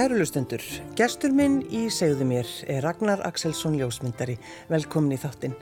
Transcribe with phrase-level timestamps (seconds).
[0.00, 0.62] Kærulustendur,
[0.96, 4.38] gestur minn í segðu mér er Ragnar Axelsson Ljósmyndari.
[4.70, 5.52] Velkomin í þáttinn.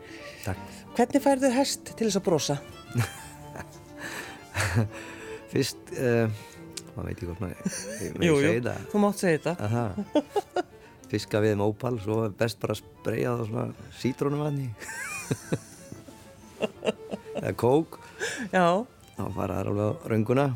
[0.44, 0.60] Takk.
[0.94, 2.54] Hvernig færðu hest til þess að brosa?
[5.50, 6.30] Fyrst, uh,
[6.94, 7.58] maður veit ekki hvort maður,
[8.04, 8.78] ég Jú, jú, segi það.
[8.92, 9.82] þú mátt segja þetta.
[11.10, 13.66] Fiska við með ópal, svo best bara spreyja það svona
[13.98, 14.68] sítrónum vatni.
[17.42, 17.98] Eða kók,
[18.54, 18.86] Já,
[19.18, 20.46] þá fara það alveg á rönguna.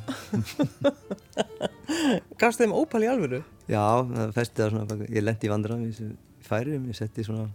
[2.43, 3.43] Gafst þeim ópal í alvöru?
[3.71, 6.11] Já, það festi það svona, ég lendi í vandræðum í
[6.43, 7.47] færiðum, ég setti svona,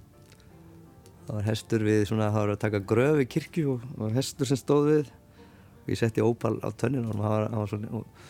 [1.28, 4.18] það var hestur við svona, það var að taka gröf í kirkju og það var
[4.22, 7.72] hestur sem stóð við og ég setti ópal á tönnina og hann var, hann var,
[7.72, 8.28] svo, og,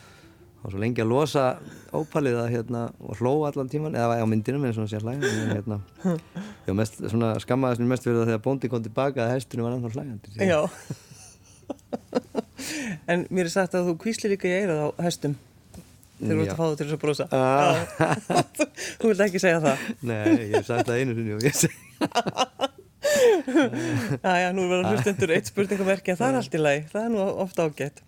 [0.64, 1.46] var svo lengi að losa
[1.94, 5.34] ópalið að hérna og hlóa allan tíman, eða á myndinum eins og hann sé hlægandi,
[5.44, 5.82] en hérna,
[6.66, 9.68] ég var mest svona skammaðist mér mest fyrir það þegar bóndi kom tilbaka að hesturinn
[9.68, 10.30] var ennþá hlægandi.
[10.42, 10.62] Já.
[13.12, 15.38] en mér er sagt að þú kvíslir líka í eirað á hestum
[16.20, 17.28] þegar þú ert að fá þú til þess að brosa.
[17.32, 17.78] Ah.
[19.00, 19.86] þú vilt ekki segja það.
[20.10, 21.78] Nei, ég hef sagt það einu sinni og ég segi,
[23.08, 27.14] Já, já, nú verður hlustendur eitt spurningamerki en það er allt í lagi, það er
[27.14, 28.02] nú ofta ágætt.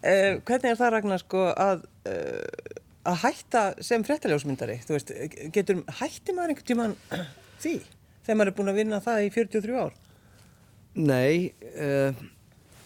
[0.00, 2.78] Eh, hvernig er það Ragnar sko að, eh,
[3.10, 4.78] að hætta sem fréttaljósmyndari?
[4.86, 5.12] Þú veist,
[5.54, 6.96] getur, hætti maður einhvern tíman
[7.62, 7.74] því
[8.26, 10.00] þegar maður er búin að vinna það í 43 ár?
[10.96, 12.24] Nei, uh,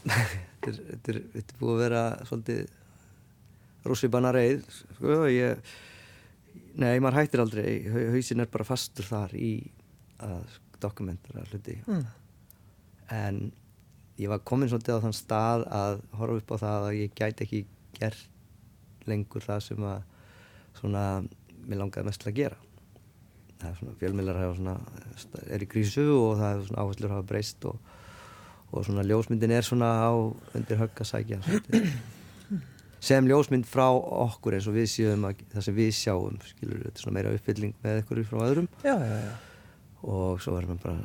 [0.10, 2.76] þetta, er, þetta, er, þetta er búið að vera svolítið
[3.86, 4.64] rússibanna reið,
[4.96, 5.60] sko, ég,
[6.80, 9.52] nei, maður hættir aldrei, Hau- hausinn er bara fastur þar í
[10.20, 11.78] að dokumentara hluti.
[11.86, 12.04] Mm.
[13.10, 13.40] En
[14.20, 17.46] ég var komin svolítið á þann stað að horfa upp á það að ég gæti
[17.46, 17.62] ekki
[17.98, 20.02] gert lengur það sem að
[20.80, 21.04] svona,
[21.66, 22.58] mér langaði mest til að gera.
[23.60, 24.76] Það er svona, svona,
[25.52, 27.80] er í krísu og það er svona áherslur hafa breyst og,
[28.70, 30.12] og svona ljósmyndin er svona á
[30.56, 31.90] undir högg að sækja svolítið.
[33.00, 36.98] Sem ljósmynd frá okkur eins og við séum að, það sem við sjáum skilur, þetta
[37.00, 39.32] er svona meira uppfylling með ykkur frá öðrum Já, já, já.
[40.04, 40.96] og svo verður bara,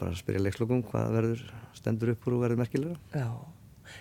[0.00, 1.44] bara að spyrja leikslokum hvað verður,
[1.78, 3.28] stendur upp úr og verður merkilega já.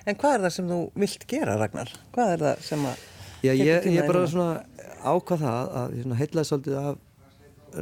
[0.10, 1.92] En hvað er það sem þú vilt gera Ragnar?
[2.16, 3.04] Hvað er það sem að...
[3.46, 3.60] Ég,
[3.94, 4.64] ég bara svona
[5.06, 7.04] ákvað það að ég heitlaði svolítið af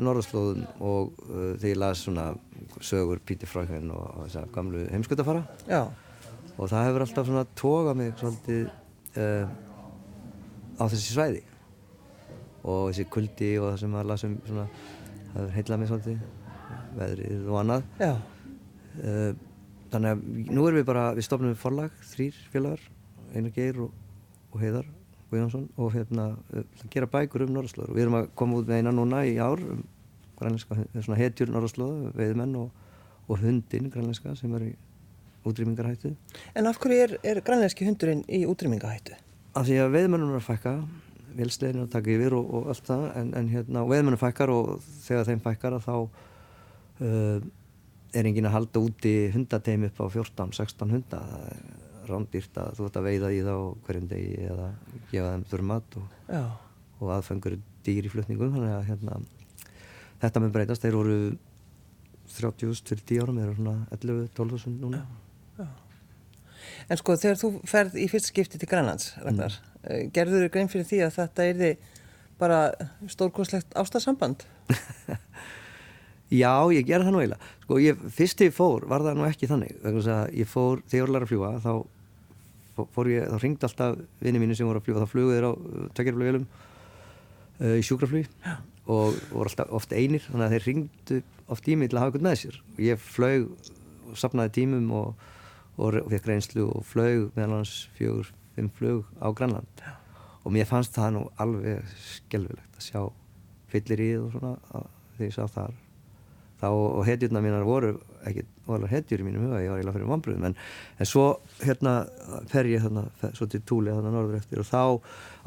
[0.04, 2.26] norðarslóðum og uh, þegar ég las svona
[2.84, 5.44] sögur Píti Frækvinn og, og þess að gamlu heimskutafara
[6.58, 8.64] og það hefur alltaf svona tókað mig svolítið
[9.20, 9.48] uh,
[10.80, 11.44] á þessi svæði.
[12.64, 14.68] Og þessi kuldi og það sem maður lasum svona,
[15.34, 16.22] það hefur heitlað mig svolítið
[16.98, 17.88] veðrið og annað.
[18.94, 19.32] Uh,
[19.94, 22.84] þannig að nú erum við bara, við stofnum forlag, þrýr félagar
[23.34, 23.94] Einar Geir og,
[24.54, 24.88] og Heiðar
[25.32, 26.64] Guðjónsson og hérna uh,
[26.94, 29.62] gera bækur um norðarslóður og við erum að koma út með eina núna í ár
[29.62, 29.84] um
[30.40, 32.72] grænlenska, svona hetjur norðarslóða, veiðmenn og,
[33.28, 34.74] og hundin grænlenska sem er í
[35.50, 36.16] útrýmingarhættu?
[36.56, 39.20] En af hverju er, er grænleinski hundurinn í útrýmingahættu?
[39.54, 40.74] af því að veiðmennum er að fækka
[41.38, 44.74] vilslegin að taka yfir og, og allt það en, en hérna, veiðmennum fækkar og
[45.06, 47.46] þegar þeim fækkar þá uh,
[48.14, 51.22] er engin að halda úti hundateim upp á 14-16 hunda.
[51.30, 53.56] Það er rándýrt að þú ert að veiða í þá
[53.88, 54.68] hverjum degi eða
[55.12, 56.44] gefa þeim þurr mat og, Já,
[57.00, 59.20] og aðfengur dýr í flutningum þannig að hérna,
[60.22, 60.86] þetta með breytast.
[60.86, 61.18] Þeir voru
[62.34, 65.06] 30.000 fyrir 10 árum, þeir eru svona 11-12.000 núna
[65.62, 70.12] en sko þegar þú ferð í fyrst skipti til Grænlands, Ragnar, mm.
[70.16, 71.64] gerður þau grein fyrir því að þetta er
[72.42, 72.60] bara
[73.12, 74.44] stórkoslegt ástarsamband?
[76.34, 77.50] Já, ég gerði það nú eiginlega.
[77.64, 79.76] Sko, ég, fyrst þegar ég fór var það nú ekki þannig.
[79.84, 81.74] þess að Ég fór, þegar ég var að læra að fljúa, þá
[82.78, 85.46] fó- fór ég, þá ringdi alltaf vinni mínu sem voru að fljúa, þá flugu þeir
[85.46, 85.52] á
[86.00, 88.50] tveggjarflugvelum uh, í sjúkraflug
[88.94, 91.20] og voru alltaf oft einir, þannig að þeir ringdu
[91.54, 92.60] oft í mig til að hafa eitthvað með sér.
[92.82, 93.46] Ég flög
[94.10, 95.28] og sapnaði tímum og,
[95.78, 99.86] og, fekk reynslu og flög meðal hans fjögur, fimm flug á Grænland.
[100.44, 103.02] Og mér fannst það nú alveg skelvilegt að sjá
[103.72, 104.58] fyllir í og svona
[105.16, 105.74] þegar ég sá þar
[106.64, 107.94] þá og hetjurna mínar voru
[108.28, 110.56] ekki voru hetjur í mínum huga, ég var eiginlega fyrir vambröðum en,
[111.02, 111.26] en svo
[111.60, 111.96] hérna
[112.52, 113.04] fer ég þarna,
[113.36, 114.84] svo til Túli þarna norður eftir og þá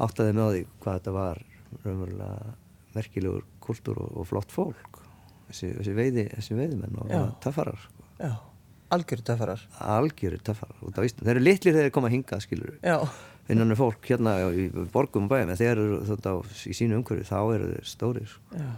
[0.05, 1.41] áttaði mig á því hvað þetta var
[1.85, 2.53] raunverulega
[2.97, 5.01] merkilegur kultúr og, og flott fólk
[5.47, 7.21] þessi, þessi veiði, þessi veiðimenn og Já.
[7.47, 8.07] töffarar sko.
[8.19, 8.31] Já,
[8.93, 9.63] algjörðu töffarar.
[9.83, 12.97] algjörir töffarar þeir eru litlir þegar þeir koma að hinga skilur Já,
[13.51, 16.35] innan er fólk hérna í borgum og bæðum en þeir eru þetta
[16.71, 18.59] í sínu umhverju þá eru þeir stórir sko.
[18.59, 18.69] já.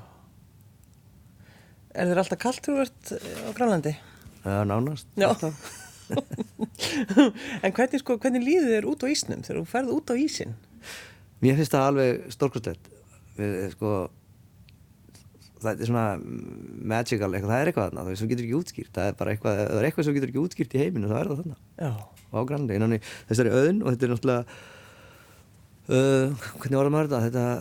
[1.99, 3.95] Er þér alltaf kallt þú ert á Grænlandi?
[4.45, 5.29] Er nánast Já.
[7.63, 10.55] en hvernig, sko, hvernig líður þér út á ísnum þegar þú ferð út á ísin?
[11.43, 12.89] Mér finnst það alveg stórkostlegt
[13.37, 13.91] við, sko
[15.59, 16.05] það er svona
[16.93, 19.79] magical eitthvað, það er eitthvað þarna, þú getur ekki útskýrt það er bara eitthvað, það
[19.79, 21.91] er eitthvað sem getur ekki útskýrt í heiminu þá er það þarna, Já,
[22.29, 24.59] á grannlega innan í þessari öðun og þetta er náttúrulega
[25.89, 27.51] Uh, hvernig það maður þetta?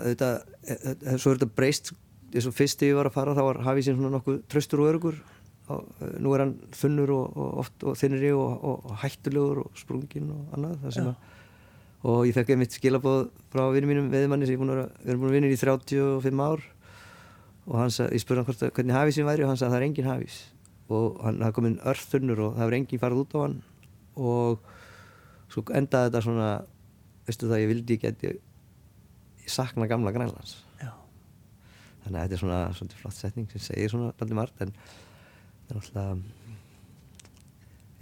[0.00, 0.28] Þetta,
[0.64, 1.90] þetta, svo er þetta breyst,
[2.32, 4.88] eins og fyrst þegar ég var að fara þá var hafísinn svona nokkuð tröstur og
[4.94, 5.18] örugur.
[5.68, 9.60] Á, uh, nú er hann þunnur og, og oft og þinnri og, og, og hættulegur
[9.66, 10.78] og sprungin og annað.
[10.86, 11.34] Það sem að,
[12.06, 13.20] og ég fekk einmitt skilabóð
[13.52, 16.64] frá vinnum mínum veðmanni sem ég búin að vera, vinna í 35 ár
[17.66, 19.86] og hann sagði, ég spurði hann hvort, hvernig hafísinn væri og hann sagði það er
[19.88, 20.38] engin hafís.
[20.86, 23.56] Og hann hafði komin örþunnur og það hefur engin farið út á hann.
[24.16, 24.68] Og
[25.52, 26.50] svo endaði þetta svona
[27.26, 28.40] veistu það, ég vildi ekki að ég,
[29.50, 30.60] sakna gamla Grænlands.
[30.78, 30.92] Já.
[32.04, 35.72] þannig að þetta er svona svolítið flott setning sem segir svona allir margt en það
[35.72, 36.45] er alltaf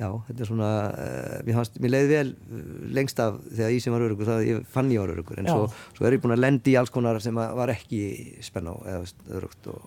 [0.00, 2.60] já, þetta er svona uh, mér, fannst, mér leiði vel uh,
[2.98, 6.08] lengst af þegar ísinn var örugur, það ég fann ég var örugur en svo, svo
[6.08, 8.04] er ég búin að lendi í alls konar sem að var ekki
[8.44, 9.82] spenna eða örugt og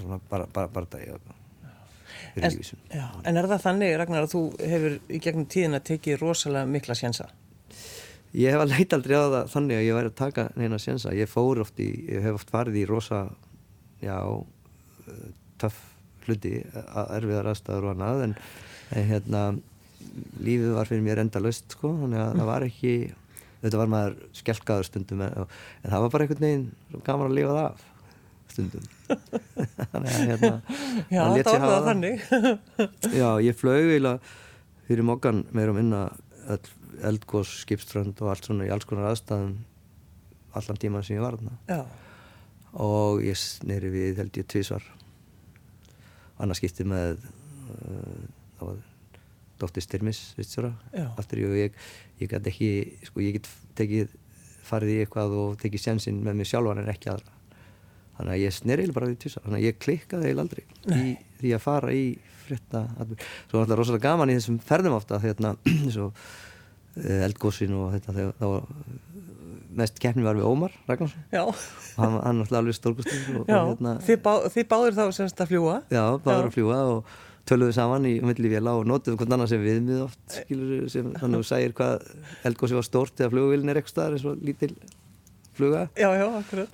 [0.00, 1.40] svona bara, bara, bara dagi fyrir
[2.34, 6.18] En, lífísun já, en er það þannig, Ragnar, að þú hefur í gegnum tíðina tekið
[6.18, 7.28] rosalega mikla sjensa?
[8.34, 11.12] Ég hef að leita aldrei á það þannig að ég væri að taka neina sjensa.
[11.14, 13.20] Ég fór oft í, ég hef oft farið í rosa,
[14.02, 15.28] já, uh,
[15.62, 15.78] töff
[16.24, 18.36] hluti, að erfiðar aðstæður og annað, en
[18.94, 19.42] hérna,
[20.44, 22.94] lífið var fyrir mér enda löst, sko, þannig að það var ekki,
[23.64, 25.50] þetta var maður skelkaður stundum, en,
[25.82, 27.84] en það var bara einhvern veginn gaman að lifa það af
[28.54, 28.86] stundum.
[29.90, 30.54] þannig að, hérna,
[31.10, 32.24] Já, það var það þannig.
[33.20, 34.34] Já, ég flög eiginlega
[34.84, 36.06] fyrir mokkan meira og minna
[36.52, 36.72] öll
[37.04, 39.54] eldgós, skipströnd og allt svona í alls konar aðstæðum
[40.54, 41.80] allan tíman sem ég var þarna
[42.84, 44.86] og ég sneri við held ég tvísvar
[46.42, 48.22] annars skipti með uh,
[48.58, 48.82] það var
[49.62, 50.20] Dóttir Styrmis
[51.16, 51.76] aftur og ég
[52.20, 52.70] ég get ekki,
[53.06, 53.48] sko ég get
[53.78, 54.14] tekið
[54.64, 57.32] farið í eitthvað og tekið sjansinn með mig sjálfan en ekki aðra.
[58.14, 60.64] Þannig að ég sneri eiginlega bara við tvísvar þannig að ég klikkaði eiginlega aldrei
[60.94, 62.04] í því að fara í
[62.44, 65.58] frétta svo var alltaf rosalega gaman í þessum ferðum ofta þegar
[65.96, 66.10] svo
[66.94, 68.64] eldgósin og þetta þegar það var
[69.74, 71.24] mest keppni var við Ómar Ragnarsson.
[71.34, 71.54] Já, og
[71.98, 75.80] hann, hann var alltaf alveg stórkustur hérna, þið báður þá semst að fljúa?
[75.90, 76.46] já, báður Já.
[76.46, 77.16] að fljúa og
[77.48, 81.38] töluðu saman í milli véla og notuðu hvern annan sem viðmið oft skilur, sem, þannig
[81.38, 82.06] að þú sægir hvað
[82.48, 84.72] eldgósi var stórt eða flugvélin er eitthvað staðar eins og lítil
[85.54, 85.84] fluga.
[85.98, 86.26] Já, já,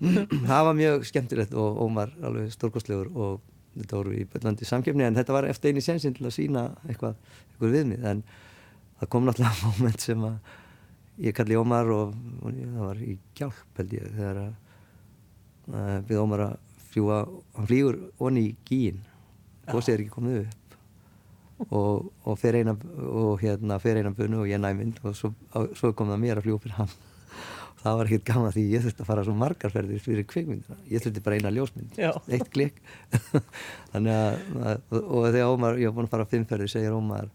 [0.50, 3.40] það var mjög skemmtilegt og Ómar alveg stórkostlegur og
[3.74, 7.18] þetta voru í böllandi samkefni en þetta var eftir eini sénsinn til að sína eitthvað,
[7.50, 8.24] eitthvað viðmið en
[9.00, 10.56] það kom náttúrulega moment sem að
[11.26, 14.50] ég kalli Ómar og, og ég, það var í gjálp held ég þegar að
[15.74, 16.56] uh, við Ómar að
[16.90, 17.20] fljúa
[17.58, 19.04] hann flýgur onni í gíin
[19.70, 20.59] gósið er ekki komið upp
[21.68, 25.66] og, og fer eina og hérna fer eina bunu og ég næmynd og svo, á,
[25.76, 26.94] svo kom það mér að fljúa fyrir hann.
[27.80, 30.76] Það var ekkert gaman því ég þurfti að fara svo margar ferðir fyrir kvikmyndina.
[30.90, 32.10] Ég þurfti bara eina ljósmynd, Já.
[32.28, 32.80] eitt klikk.
[33.92, 37.30] Þannig að, að og þegar Ómar, ég var búin að fara fimm ferðir segir Ómar,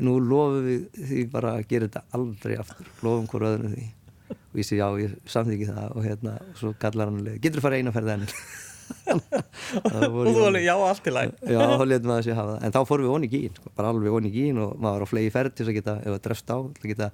[0.00, 2.88] nú lofum við því bara að gera þetta aldrei aftur.
[3.04, 3.88] Lofum hvort öðrum því.
[4.32, 5.90] Og ég segi já, ég samþyggi það.
[5.92, 8.26] Og hérna, og svo kallar hann leið, getur þú fara eina ferð enn?
[8.32, 8.65] Það
[9.06, 11.34] Og þú alveg, já, allt í læg.
[11.46, 12.62] Já, þá letum maður sér hafa það.
[12.68, 15.02] En þá fórum við onni í gín, sko, bara alveg onni í gín og maður
[15.02, 17.10] var á flegi ferð til að geta, ef það drefst á, til að geta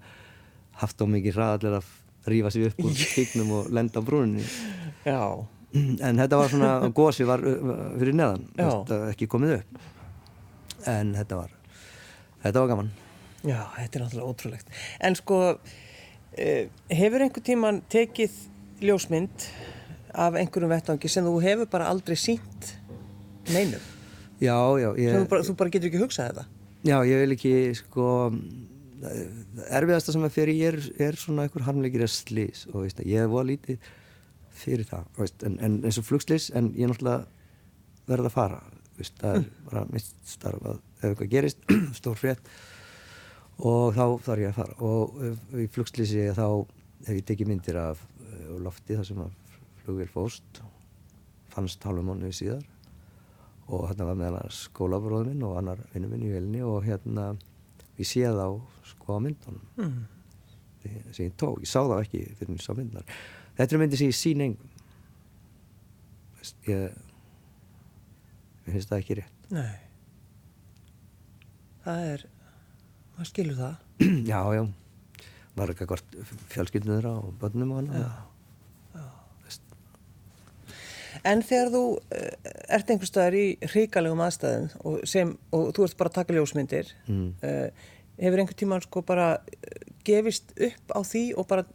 [0.83, 1.91] haft á mikið hraðallir að
[2.33, 4.47] rífa sig upp úr tíknum og lenda á brúninni.
[5.07, 5.21] Já,
[5.73, 9.79] En þetta var svona, gósi var uh, fyrir neðan, þetta ekki komið upp.
[10.93, 11.55] En þetta var,
[12.43, 12.91] þetta var gaman.
[13.41, 14.75] já, þetta er náttúrulega ótrúlegt.
[15.00, 15.38] En sko,
[16.37, 18.37] eh, hefur einhver tíman tekið
[18.85, 19.47] ljósmynd
[20.14, 22.73] af einhverjum vettvangi sem þú hefur bara aldrei sínt
[23.52, 23.81] neinum?
[24.42, 26.45] Já, já, ég, Þú bara, þú bara getur ekki hugsað þetta?
[26.83, 28.07] já, ég vil ekki, sko,
[29.73, 30.78] erfiðasta sem að fyrir ég er,
[31.09, 33.78] er svona einhver harmleikir að slís og veist, ég var lítið
[34.62, 37.25] fyrir það, veist, en, en eins og flugslís, en ég náttúrulega
[38.11, 38.61] verð að fara,
[38.99, 41.62] veist, það er bara mitt starf að ef eitthvað gerist,
[41.99, 42.52] stór frétt
[43.62, 46.45] og þá þarf ég að fara og í flugslýsi þá
[47.07, 49.38] hef ég tekið myndir af uh, lofti þar sem að
[49.83, 50.62] flugvél fóst
[51.53, 52.65] fannst hálfum mánuði síðar.
[53.73, 57.31] Og hérna var meðal annars skólabróður minn og annar vinnur minn í velinni og hérna
[57.99, 58.47] ég sé þá
[58.89, 59.62] sko á myndunum.
[59.79, 60.03] Mm.
[61.12, 63.07] sem ég tók, ég sá þá ekki fyrir ég sá myndar
[63.57, 64.69] þetta er myndir sem ég sín engum.
[66.67, 67.01] Ég
[68.67, 69.49] ég finnst það ekki rétt.
[69.53, 69.73] Nei.
[71.83, 72.25] Það er,
[73.17, 73.75] maður skilur það.
[74.33, 74.62] já, já.
[75.59, 75.89] Var ekki
[76.55, 78.05] fjölskyldunum þeirra og börnum og annað.
[78.07, 78.32] Veist,
[81.29, 85.99] En þegar þú uh, ert einhver staðar í hríkalegum aðstæðum og, sem, og þú ert
[86.00, 87.29] bara að taka ljósmyndir, Mm.
[87.47, 87.69] uh,
[88.23, 91.67] hefur einhver tíman sko bara uh, gefist upp á því og bara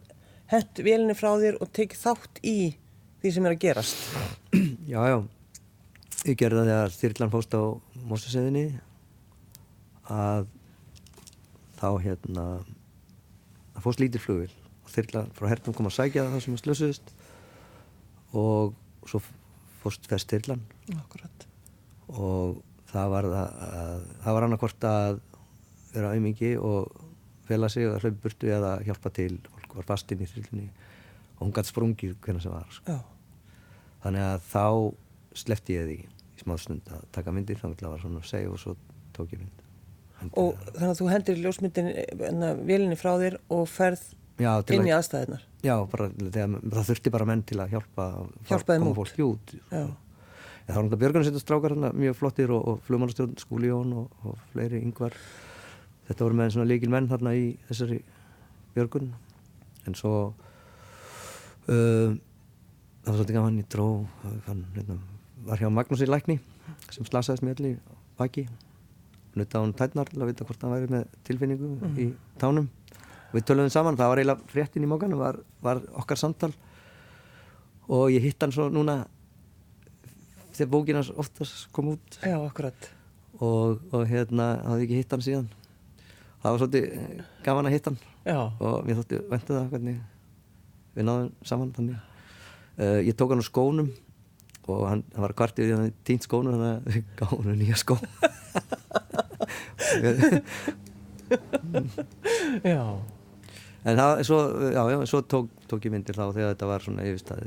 [0.52, 2.56] hent vélinni frá þér og tekið þátt í
[3.22, 4.04] því sem er að gerast?
[4.92, 5.18] Já, já.
[6.28, 7.62] Ég gerði það þegar Þyrlan fóst á
[8.08, 8.66] Mósaseðinni
[10.10, 10.46] að
[11.78, 12.44] þá hérna
[13.76, 14.54] það fóst lítil flugvél
[14.88, 17.10] þyrla frá hernum kom að sækja það sem að slösuðist
[18.32, 18.72] og
[19.08, 19.20] svo
[19.82, 20.62] fórst fest þyrlan
[20.96, 21.46] Akkurat.
[22.08, 25.20] og það var það, að, það var annarkvort að
[25.92, 27.04] vera auðmingi og
[27.48, 30.68] fela sig og hlaupi burtu eða hjálpa til fólk var fast inn í þyrlunni
[31.38, 32.98] og hún gæti sprungið hvernig sem var sko.
[34.02, 34.64] Þannig að þá
[35.38, 38.30] slefti ég því í smá stund að taka myndir þannig að það var svona að
[38.32, 38.76] segja og svo
[39.16, 39.64] tók ég mynd
[40.18, 41.90] Hendi Og þannig að þú hendir ljósmyndin
[42.66, 44.02] vélinni frá þér og ferð
[44.40, 45.44] já, inn í að, aðstæðinar.
[45.64, 48.06] Já, bara, þegar, það þurfti bara menn til að hjálpa
[48.50, 48.98] Hjálpa þeim koma út.
[49.00, 49.54] fólki út.
[49.72, 49.86] Já.
[50.68, 54.36] Já, þá var náttúrulega björgunarsveitastrákar hérna mjög flottir og, og flugmannastjórn Skúli Jón og, og
[54.52, 55.16] fleiri yngvar.
[56.08, 58.02] Þetta voru með svona líkil menn hérna í þessari
[58.76, 59.08] björgun.
[59.88, 60.12] En svo
[61.68, 63.88] uh, það var svolítið gaman, ég dró,
[64.46, 64.98] hann hérna,
[65.48, 66.36] var hjá Magnúsi Lækni
[66.92, 67.78] sem slasaðist með allir
[68.18, 68.44] baki.
[69.38, 72.10] Nutta hann tætnar til að vita hvort hann væri með tilfinningu í
[72.40, 72.68] tánum.
[73.34, 76.52] Við töluðum saman, það var eiginlega fréttin í mókanum, var, var okkar samtal
[77.88, 79.06] og ég hitt hann svo núna
[80.52, 82.90] þegar bókin hans oftast kom út Já, akkurat.
[83.40, 85.48] og, og hérna hafði ekki hitt hann síðan
[86.42, 88.38] það var svolítið eh, gaman að hitt hann Já.
[88.60, 89.98] og mér þótti ventu það hvernig
[90.98, 93.90] við náðum saman þannig uh, ég tók hann á skónum
[94.68, 97.78] og hann, hann var kvartið við hann tínt skónum þannig að við gáðum hann nýja
[97.80, 97.94] skó
[102.68, 102.82] Já.
[103.84, 104.38] En það, svo,
[104.74, 107.44] já, já, svo tók, tók ég myndir þá þegar þetta var svona það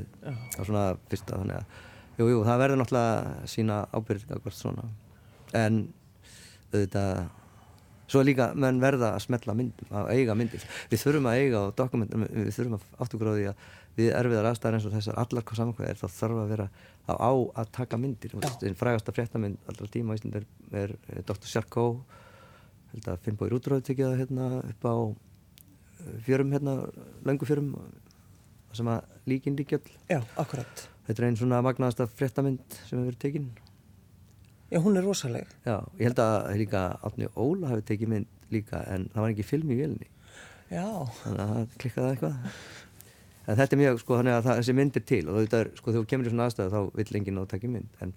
[0.56, 1.82] var svona fyrsta þannig að
[2.18, 4.88] jú, jú, það verður náttúrulega sína ábyrgð hvert svona.
[5.56, 5.84] En
[6.72, 7.22] auðvitað
[8.12, 11.76] svo líka menn verða að smetla myndum að eiga myndir, við þurfum að eiga og
[11.78, 15.44] dokumentum, við þurfum að áttugur á því að við erfiðar aðstæðar eins og þessar allar
[15.48, 16.66] hvað saman hvað er þá þarf að vera
[17.08, 18.36] á, á að taka myndir.
[18.40, 21.48] Einn frægasta fréttamynd allra tíma á Ísland er, er, er Dr.
[21.50, 21.86] Sjarkó.
[22.92, 24.94] Held að Finnbói Rúdróði tekið það hérna upp á
[26.26, 26.76] fjörum hérna,
[27.26, 27.74] löngu fjörum
[28.72, 30.86] sem að líkin líkjöld Já, akkurat.
[31.06, 33.50] Þetta er einn svona magnaðasta fréttamynd sem hefur tekinn.
[34.72, 35.50] Já, hún er rosaleg.
[35.66, 39.48] Já, ég held að líka Átni Óla hafi tekið mynd líka en það var ekki
[39.48, 40.08] film í vélni.
[40.72, 40.86] Já.
[41.24, 42.54] Þannig að það klikkaði eitthvað.
[43.42, 45.70] En þetta er mjög, sko, þannig að það, þessi mynd er til og þetta er,
[45.76, 48.00] sko, þegar þú kemur í svona aðstæðu þá vill enginn ná að taka mynd.
[48.06, 48.14] En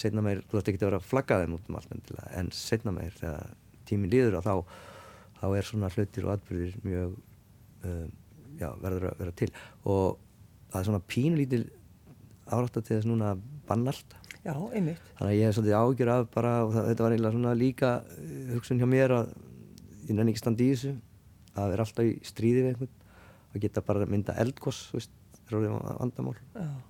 [0.00, 1.96] setna meir, þú ætti ekki að vera að flagga þeim út um allt
[2.40, 3.52] en setna meir þegar
[3.86, 4.54] tíminn líður og þá,
[5.40, 7.16] þá er svona hlutir og atbyrðir mjög,
[7.88, 8.12] um,
[8.60, 9.50] já, verður að vera til.
[9.84, 10.16] Og
[10.70, 11.64] það er svona pínulítil
[12.46, 14.16] árátta til þess núna að banna allt.
[14.46, 15.02] Já, einmitt.
[15.18, 17.92] Þannig að ég hef svolítið ágjör af bara og það, þetta var eiginlega svona líka
[18.06, 19.34] uh, hugsun hjá mér að
[20.06, 20.94] ég nenni ekki standi í þessu
[21.56, 22.94] að vera alltaf í stríði við einhvern
[23.56, 24.36] og geta bara mynda
[25.46, 26.36] það er orðið vandamál.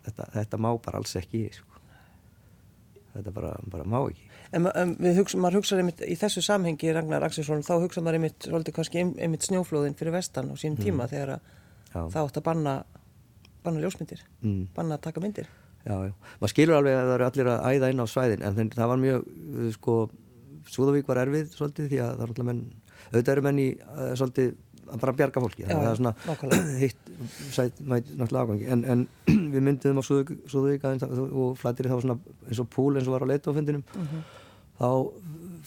[0.06, 1.80] Þetta, þetta má bara alls ekki, sko.
[3.12, 4.25] Þetta bara, bara má ekki.
[4.52, 8.18] En, en við hugsa, maður hugsaði einmitt í þessu samhengi Ragnar Axelsson, þá hugsaði maður
[8.20, 11.40] einmitt svolítið kannski ein- einmitt snjóflóðin fyrir vestan á sínum tíma þegar að
[11.94, 12.00] Já.
[12.14, 12.74] það átt að banna
[13.66, 14.68] banna ljósmyndir, Mm.
[14.76, 15.46] banna að taka myndir.
[15.86, 16.12] Já, já.
[16.40, 18.96] Maður skilur alveg að það eru allir að æða inn á svæðin en það var
[19.02, 19.26] mjög,
[19.66, 20.10] uh, sko,
[20.66, 22.62] Súðavík var erfið svolítið því að það er alltaf menn,
[23.12, 24.54] auðvitað eru menn í uh, svolítið
[24.92, 25.64] að bara bjarga fólki.
[25.64, 26.72] Já, það er svona nákvæmlega.
[26.82, 27.12] hitt,
[27.54, 28.66] sæt, mæt, náttúrulega ágangi.
[28.74, 29.04] En, en
[29.54, 33.30] við myndiðum á aðeins og flættir þá svona eins og púl eins og var á
[33.32, 33.86] leitofundinum.
[34.80, 34.90] Þá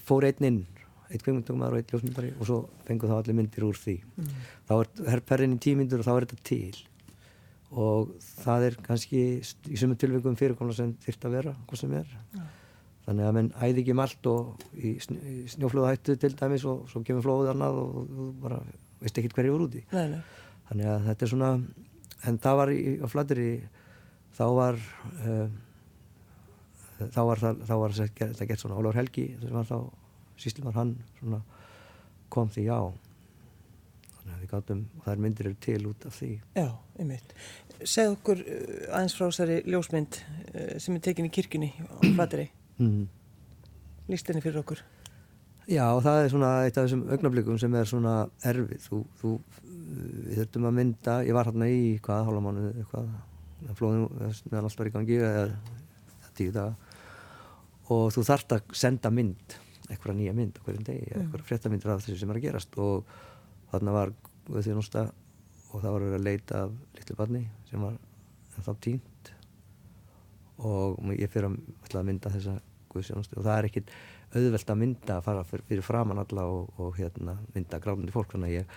[0.09, 0.59] fór einn inn,
[1.09, 3.97] einn kveimundtökumæður og einn ljósmyndari og svo fengu þá allir myndir úr því.
[4.69, 6.85] Þá er herrperrin í tímyndur og þá er þetta til
[7.69, 9.19] og það er kannski
[9.69, 12.15] í sumum tilvægum fyrirkomla sem þyrft að vera hvað sem er
[13.05, 16.87] þannig að menn æði ekki um allt og í, sn í snjóflóðahættu til dæmis og
[16.89, 18.59] svo kemur flóðið annað og þú bara
[19.03, 20.21] veist ekki hverju voru úti Nei, nei.
[20.69, 21.51] þannig að þetta er svona
[22.29, 23.49] en það var í, á flateri
[24.35, 24.79] þá var
[25.25, 25.49] uh,
[26.99, 29.77] þá var það, þá var gert, gert svona Ólafur Helgi sem var þá
[30.39, 31.39] síslumar hann svona
[32.31, 32.77] kom því já
[34.19, 36.67] þannig að við gátum og þær myndir eru til út af því Já,
[36.99, 37.31] einmitt.
[37.87, 42.49] Segð okkur uh, aðeins frá þessari ljósmynd uh, sem er tekin í kirkjunni á Flateri.
[42.83, 43.07] mm.
[44.09, 44.79] Lýst henni fyrir okkur.
[45.69, 48.13] Já, það er svona eitt af þessum augnablikum sem er svona
[48.49, 48.85] erfið.
[48.87, 49.33] Þú, þú,
[49.69, 53.11] við þurftum að mynda, ég var hérna í hvað, hálfa mánuði eitthvað,
[53.77, 54.07] flóðin
[54.49, 55.43] meðan allt var í gangi eða
[56.39, 56.73] tíu daga.
[57.93, 59.57] Og þú þarft að senda mynd,
[59.91, 62.81] eitthvað nýja mynd á hverjum degi, eitthvað fréttamyndir af þessu sem er að gerast.
[62.81, 63.13] Og
[63.69, 64.13] þarna var
[64.49, 65.05] við því nústa
[65.69, 67.99] og það var verið að leita af litlu barni sem var
[68.57, 69.35] þá tínt
[70.65, 72.57] og ég fyrir að mynda þessa
[72.89, 73.93] guðsjónustu og það er ekkit
[74.35, 78.33] auðvelt að mynda að fara fyrir, fyrir framann alla og, og hérna, mynda gránandi fólk.
[78.35, 78.73] Þannig að ég,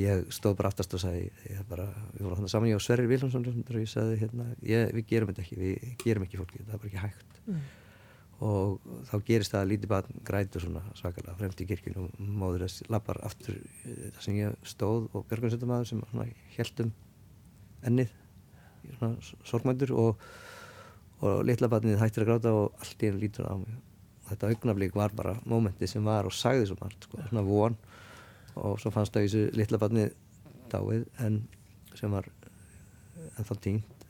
[0.00, 3.10] ég stóð bara aftast og sagði ég bara, við vorum þannig saman ég og Sverrir
[3.10, 6.74] Viljánsson og ég sagði hérna, ég, við gerum þetta ekki við gerum ekki fólki, það
[6.74, 7.44] er bara ekki hægt.
[7.50, 7.60] Mm.
[8.40, 12.62] og þá gerist það að lítið barn grætur svona svakalega fremst í kirkjun og móður
[12.64, 16.00] þess lappar aftur eh, það sem ég stóð og björgunsöndumæður sem
[16.54, 16.94] heldum
[17.84, 18.14] ennið
[19.20, 20.24] sorgmændur og,
[21.20, 23.76] og litla barnið hættir að gráta og allt í enn lítur á mig
[24.30, 27.78] þetta augnablík var bara mómentið sem var og sagði svo margt sko, svona von.
[28.60, 30.14] Og svo fannst það í þessu litla barnið
[30.70, 31.42] dáið en
[31.98, 32.26] sem var
[33.36, 34.06] ennþá tínt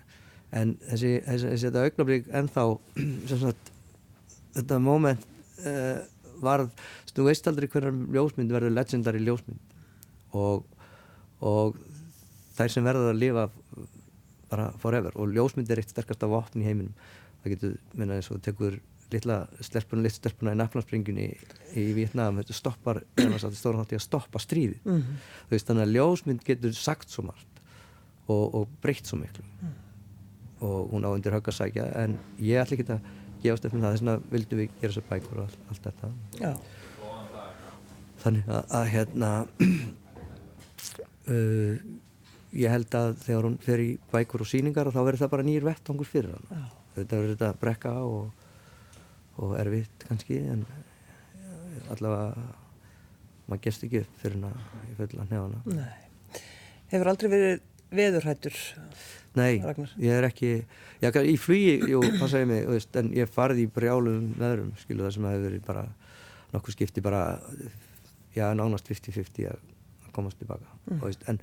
[0.57, 2.65] en þessi, þessi, þessi þetta augnablík ennþá
[3.31, 3.71] sem sagt
[4.57, 5.27] þetta moment
[5.67, 6.01] uh,
[6.41, 6.71] varð,
[7.15, 9.77] þú veist aldrei hverjar ljósmynd verður legendary ljósmynd.
[10.37, 10.65] Og,
[11.45, 11.79] og
[12.57, 13.47] þær sem verður að lifa
[14.51, 15.17] bara forever.
[15.21, 16.95] Og ljósmynd er eitt sterkast af vopn í heiminum.
[17.43, 18.79] Það getur, minna eins og tekur
[19.15, 21.29] litla stelpuna, litla stelpuna í nafnarspringunni
[21.79, 25.23] í Vietnam, þetta stoppar stóran þátti að stoppa stríði mm -hmm.
[25.49, 27.63] þú veist þannig að ljósmynd getur sagt svo margt
[28.29, 29.73] og, og breytt svo miklu mm.
[30.67, 33.01] og hún á undir höggasækja en ég ætla ekki að
[33.43, 36.13] gefast upp með það, þess vegna vildum við gera þessar bækur og allt, allt þetta
[36.41, 36.53] Já.
[38.25, 39.31] þannig að, að hérna
[41.35, 41.75] uh,
[42.51, 45.67] ég held að þegar hún fer í bækur og síningar þá verður það bara nýjir
[45.69, 48.40] vettangur fyrir hann þetta verður þetta brekka og
[49.41, 50.65] og erfitt kannski en
[51.91, 52.35] allavega
[53.51, 56.41] maður gerst ekki upp fyrir hann í fulla nefana Nei.
[56.91, 58.59] Hefur aldrei verið veðurhættur?
[59.39, 59.95] Nei, Ragnar?
[60.03, 60.51] ég er ekki
[61.03, 65.17] ég, í flugi, jú, passaði mig veist, en ég farði í brjálum veðurum skilu það
[65.17, 65.85] sem hefur verið bara
[66.51, 67.25] nokkuð skipti bara,
[68.35, 69.61] já, nánast 50-50 að
[70.15, 71.03] komast tilbaka mm.
[71.05, 71.39] veist, en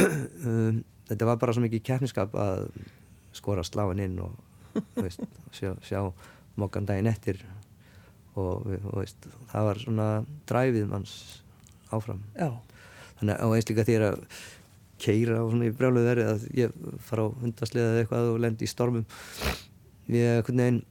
[0.48, 2.70] um, þetta var bara svo mikið keppniskap að
[3.36, 4.32] skora sláin inn og
[4.96, 5.24] veist,
[5.56, 6.00] sjá, sjá
[6.60, 7.42] mokkan daginn eftir
[8.36, 10.08] og, og veist, það var svona
[10.48, 11.14] dræfið manns
[11.94, 12.22] áfram.
[12.36, 12.50] Já.
[13.20, 14.18] þannig að eins líka því að
[15.00, 18.66] keira á svona í brjáluðu verið að ég fara á hundasliða eða eitthvað og lendi
[18.66, 19.06] í stormum.
[20.12, 20.82] Ég, hvernig,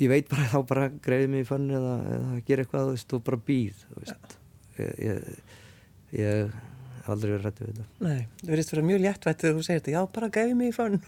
[0.00, 3.24] ég veit bara þá bara greiði mig í fann eða, eða gera eitthvað veist, og
[3.26, 3.84] bara býð
[4.80, 5.40] ég, ég,
[6.20, 6.58] ég
[7.08, 8.06] aldrei verið rættið við þetta.
[8.06, 9.94] Nei, það verðist vera mjög léttvægt þegar þú segir þetta.
[9.94, 10.98] Já, bara greiði mig í fann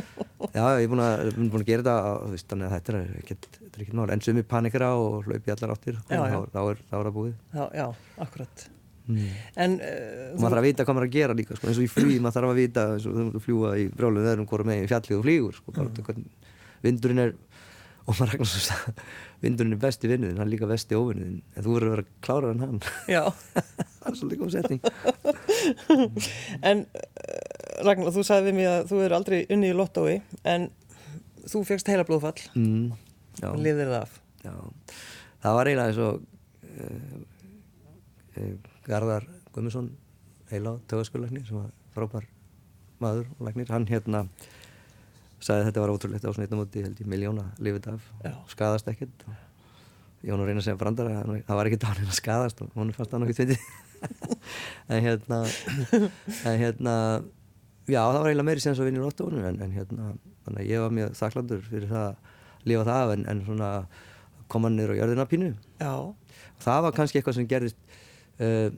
[0.54, 1.96] Já, ég er búin að, búin að gera þetta
[2.30, 4.06] veist, þannig að þetta er ekkert mál.
[4.14, 5.98] En sumi panikra og hlaupi allar áttir.
[6.08, 6.38] Já, já.
[6.54, 7.34] Þá, er það búið.
[7.54, 7.86] Já, já,
[8.24, 8.66] akkurat.
[9.04, 9.24] Mm.
[9.60, 11.90] En uh, maður þarf að vita hvað maður að gera líka sko, eins og í
[11.92, 15.18] flýð, maður þarf að vita eins og þú fljúa í brjálum veðrum hvora meginn fjallið
[15.18, 16.22] og flýgur sko, mm.
[16.86, 17.34] vindurinn er
[18.04, 18.98] og maður regnar svo að
[19.44, 22.52] vindurinn er besti vinnuðin, hann er líka besti óvinnuðin en þú verður að vera klárar
[22.52, 22.80] en hann.
[23.14, 23.22] Já.
[23.54, 24.80] Það er svolítið góð setting
[26.70, 26.84] En
[27.84, 30.68] Ragnar, þú sagði við mig að þú er aldrei unni í lottói en
[31.50, 32.38] þú fegst heila blóðfall.
[32.56, 32.92] Mm,
[33.44, 34.20] og liðir það af.
[34.44, 34.54] Já.
[35.44, 36.14] það var eiginlega eins og
[36.84, 37.16] uh,
[38.36, 39.90] uh, Garðar Guðmundsson
[40.52, 42.28] heila tögaskulegnir sem var frábær
[43.02, 44.26] maður og legnir, hann hérna
[45.44, 48.06] sagði að þetta var ótrúlegt á svona eitt á móti held ég miljóna lifið af.
[48.52, 49.26] Skadast ekkert.
[50.24, 52.76] Ég var nú að segja brandar að það var ekkert á hann að skadast og
[52.78, 53.58] hún fannst það nokkið tviti
[54.92, 55.40] en hérna
[56.48, 56.94] en hérna
[57.84, 60.08] já það var eiginlega meiri að vinna í lottónu en, en hérna
[60.46, 63.70] þannig að ég var mjög þakklandur fyrir það að lifa það af en, en svona
[64.54, 65.50] koma niður á jörðina pínu.
[65.80, 65.92] Já.
[66.64, 67.78] það var kannski eitthvað sem gerðist
[68.40, 68.72] uh,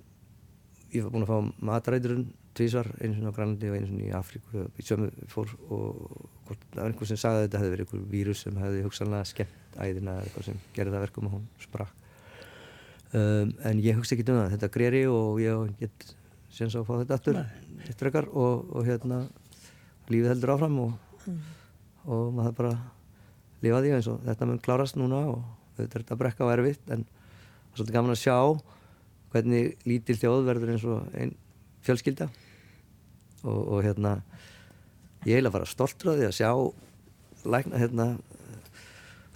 [0.95, 4.15] ég var búin að fá mataræturinn tvísvar einu svona á Grænlandi og einu svona í
[4.17, 4.65] Afríku.
[4.65, 8.11] Og í sömu fór og það var einhver sem sagði að þetta hefði verið einhver
[8.13, 12.05] vírus sem hefði hugsanlega skemmt æðina eða eitthvað sem gerði það verkum og hún sprakk.
[13.17, 14.55] Um, en ég hugsa ekki um það.
[14.57, 16.09] Þetta greri og ég get
[16.57, 17.41] séns að fá þetta aftur
[17.87, 19.25] eftir ekkar og, og hérna
[20.09, 20.95] lífið heldur áfram og,
[21.27, 21.41] mm.
[22.07, 22.73] og maður bara
[23.65, 25.43] lifa því eins og þetta mun klárast núna og
[25.77, 28.37] þetta er þetta brekka og erfitt en það er svolítið gaman að sjá
[29.35, 31.35] hvernig lítil þjóð verður eins og einn
[31.87, 32.31] fjölskylda
[33.47, 34.19] og, og hérna
[35.27, 36.51] ég heila bara stoltur af því að sjá
[37.47, 38.09] lækna hérna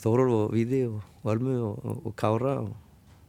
[0.01, 2.71] Þórólf og Víði og Ölmu og Kára og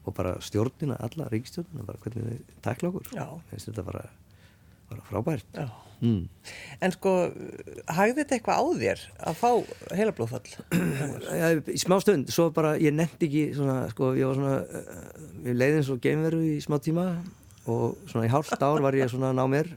[0.06, 3.12] og bara stjórnina, alla ríkstjórnina bara hvernig þið takla okkur.
[3.52, 4.04] Þetta bara,
[4.90, 5.60] bara frábært.
[6.02, 6.24] Mm.
[6.82, 7.12] En sko
[7.94, 9.50] hagði þetta eitthvað á þér að fá
[10.00, 10.56] heila blóðfall?
[11.76, 14.82] í smá stund, svo bara ég nefndi ekki svona, sko, ég var svona
[15.46, 17.06] ég leiði eins og geimveru í smá tíma
[17.70, 19.70] og svona í hálft ár var ég svona að ná mér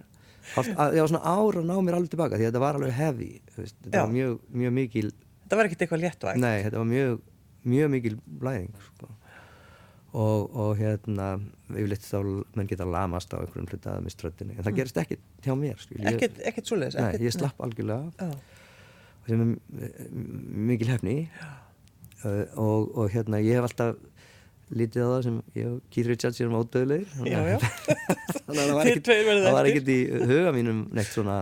[0.52, 2.78] hálft, að, ég var svona ár að ná mér alveg tilbaka því að þetta var
[2.78, 4.00] alveg hefi þetta Já.
[4.00, 5.10] var mjög, mjög mikil
[5.44, 6.44] Þetta var ekkert eitthvað létt og ekkert?
[6.44, 7.18] Nei, þetta var mjög,
[7.74, 9.10] mjög mikil blæðing sko
[10.14, 11.28] og, og hérna
[11.74, 12.18] yfirleitt þá
[12.54, 14.78] menn geta lamast á einhverjum hluta með ströndinni en það mm.
[14.78, 17.66] gerist ekkert hjá mér ekkert, ekkert svoleiðis nei, ég slapp nei.
[17.66, 18.28] algjörlega
[19.24, 20.08] sem er
[20.70, 21.16] mikil hefni
[22.24, 23.98] og, og hérna ég hef alltaf
[24.74, 27.06] lítið á það sem ég og Keith Richards erum ádöðulegir
[28.46, 31.38] þannig að það var ekkert í huga mínum neitt svona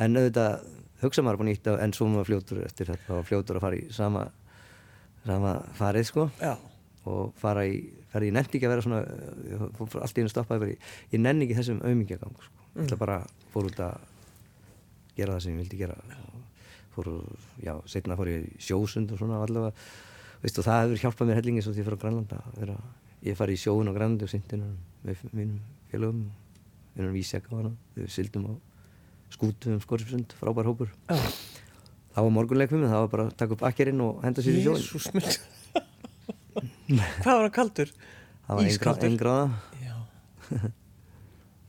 [0.00, 0.68] en auðvitað
[1.00, 3.18] hugsa maður búin ítt en svo maður fljótur eftir þetta.
[3.18, 4.26] Og fljótur að fara í sama
[5.24, 6.26] sama farið sko.
[6.40, 6.54] Já,
[7.08, 7.80] og fara í,
[8.12, 9.00] fara ég nenni ekki að vera svona
[10.04, 10.78] allt í einu stoppaði í,
[11.14, 12.68] ég nenni ekki þessum auðmingjagang sko.
[12.76, 13.18] ég ætla bara
[13.52, 14.06] fór út að
[15.16, 15.98] gera það sem ég vildi gera.
[16.94, 17.10] Fór,
[17.62, 19.74] já, setna fór ég í sjósund og svona allavega,
[20.42, 22.74] veist og það hefur hjálpað mér hellingi svo því ég fór á Grænlanda að
[23.26, 24.66] ég fari í sjóun á Grænlandi og sindin
[25.04, 25.60] með mínum
[25.92, 26.26] félögum
[27.96, 28.52] við sildum á
[29.30, 31.14] skútu um Skorsfjörnsund, frábær hópur já.
[32.14, 34.80] það var morgunleikfum það var bara að taka upp akkerinn og henda sér í sjóin
[34.80, 35.30] Jésús minn.
[37.22, 37.92] Hvað var hann kaldur?
[38.46, 39.44] það var einn gráða
[39.78, 39.96] Já.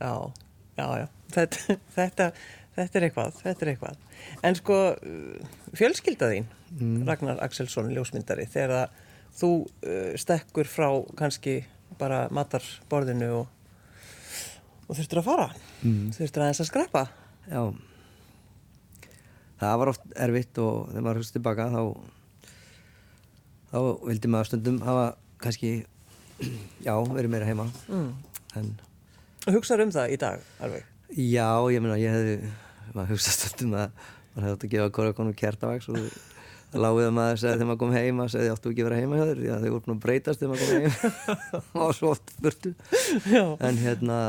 [0.01, 0.13] Já,
[0.79, 1.07] já, já.
[1.31, 2.27] Þetta, þetta,
[2.81, 4.01] þetta er eitthvað, þetta er eitthvað.
[4.47, 6.49] En sko, uh, fjölskylda þín,
[7.07, 8.89] Ragnar Axelsson, ljósmyndari, þegar
[9.37, 10.89] þú uh, stekkur frá
[11.19, 11.61] kannski
[11.99, 13.47] bara matarborðinu og,
[14.87, 15.47] og þurftur að fara,
[15.83, 16.11] mm.
[16.17, 17.05] þurftur aðeins að skrappa.
[17.51, 17.63] Já
[19.61, 21.81] Það var oft erfitt og þegar maður hugst tilbaka þá
[23.71, 25.03] þá vildi maður stundum hafa
[25.43, 25.69] kannski
[26.87, 28.07] já, verið meira heima Mm.
[28.57, 28.71] en
[29.53, 30.87] hugsaður um það í dag, alveg.
[31.13, 32.51] já, ég meina, ég hefði
[32.95, 33.95] maður hugsa stundum að
[34.35, 35.97] maður hefði átt að gefa hvora konum kertavags og
[36.71, 39.17] það lágið að maður segði þegar maður kom heima segði áttu ekki að vera heima
[39.19, 39.39] hjá þér?
[39.41, 40.93] Því að þau voru búin að breytast þegar maður kom heim.
[41.85, 42.71] Og svo oft burtu.
[43.27, 43.43] Já.
[43.67, 44.19] en hérna,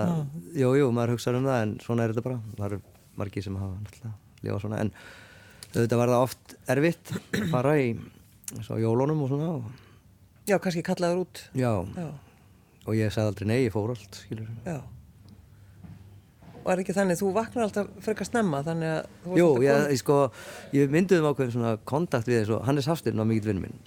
[0.58, 2.80] jú, jú, maður hugsaður um það en svona er þetta bara, það eru
[3.22, 4.90] margir sem hafa náttúrulega lifað svona en
[5.76, 7.86] þetta var það oft erfitt að fara í
[8.82, 9.70] jólunum og svona og,
[10.50, 11.44] Já, kannski kallaður út.
[11.54, 12.08] já, Já,
[12.82, 14.80] og ég sagði aldrei nei, ég fór allt skilur já.
[16.62, 19.98] Er ekki þannig, þú vaknar alltaf frekar snemma, þannig að þú Jú, alltaf komin- ég
[20.02, 20.18] sko,
[20.78, 23.80] ég mynduðum ákveðin svona kontakt við þessu, Hannes Hafstyrn var mikill vinn minn.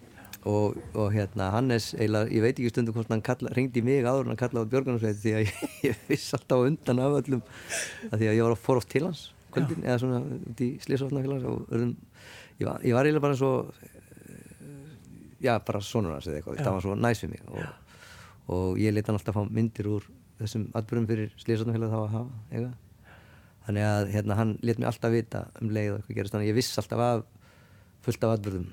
[0.46, 4.28] Og, og hérna Hannes eiginlega, ég veit ekki stundum hvort hann kalla, ringdi mig áður
[4.28, 7.42] en hann kallaði á Björgunarsveit því að ég, ég viss alltaf undan af öllum
[8.12, 9.24] að því að ég var að fór oft til hans
[9.56, 11.96] kvöldin eða svona út í Slísvotnafélags og öðrum,
[12.60, 13.52] ég var, var eiginlega bara svo
[15.42, 17.42] já, bara sonur hans eða eitthvað, það var svo næs við mig.
[17.50, 17.66] Og,
[18.56, 20.06] og ég leta hann alltaf fá myndir úr
[20.40, 22.72] þessum atbyrjum fyrir Slísvotnafélag þá að hafa, eiga
[23.66, 26.52] þannig að hérna, hann let mér alltaf vita um leið og eitthvað gerist þannig að
[26.52, 27.24] ég viss alltaf af
[28.06, 28.68] fullt af atbyrðum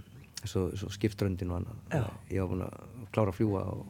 [0.44, 2.02] svo, svo skiptröndin og annað Já.
[2.34, 3.86] ég var búin að klára að fljúa og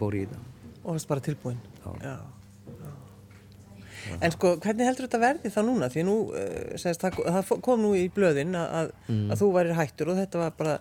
[0.00, 0.48] fór í þetta
[0.82, 1.58] Og varst bara tilbúin.
[1.84, 1.92] Já.
[2.02, 2.16] Já.
[4.18, 5.88] En sko, hvernig heldur þetta verði það núna?
[5.94, 9.28] Því nú, uh, segist, það, það kom nú í blöðin að, að, Mm.
[9.30, 10.74] að þú værir hættur og þetta var bara,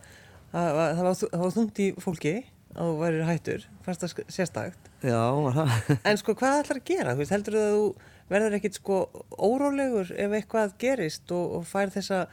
[0.52, 2.34] það var, það var, það þungt í fólki
[2.74, 4.90] að þú værir hættur, fannst það sérstakt.
[5.04, 5.22] Já,
[6.10, 7.14] En sko, hvað ætlar að gera?
[7.16, 7.86] Þú veist, heldur að þú
[8.32, 8.98] verður ekkit sko
[9.36, 12.26] órólegur ef eitthvað gerist og, og fær þessa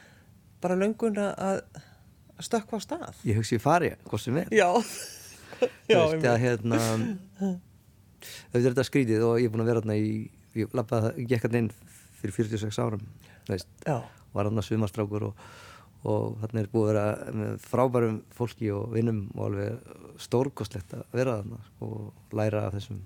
[0.63, 1.33] bara löngun að,
[2.39, 3.23] að stökkva á stað?
[3.27, 4.69] ég hugsi ég fari, hvað sem er Já.
[5.89, 9.97] Þú veist að hérna auðvitað er þetta skrítið og ég er búin að vera hérna
[9.99, 10.13] í
[10.59, 11.73] ég lappaði, ég gekk hérna inn
[12.19, 13.03] fyrir 46 árum
[13.47, 13.99] þú veist, Já.
[14.35, 15.43] var hérna sumastrákur og,
[16.07, 21.03] og þarna er búið að vera með frábærum fólki og vinnum og alveg stórkostlegt að
[21.17, 23.01] vera þarna og læra af þessum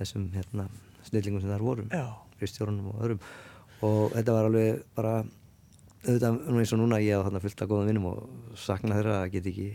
[0.00, 0.66] þessum hérna
[1.06, 2.06] snillingum sem þar voru Já.
[2.40, 3.22] Kristjórnum og öðrum
[3.86, 5.14] og þetta var alveg bara
[6.02, 9.32] auðvitað eins og núna ég á þarna fullt af góðum vinnum og sakna þeirra að
[9.36, 9.68] get ekki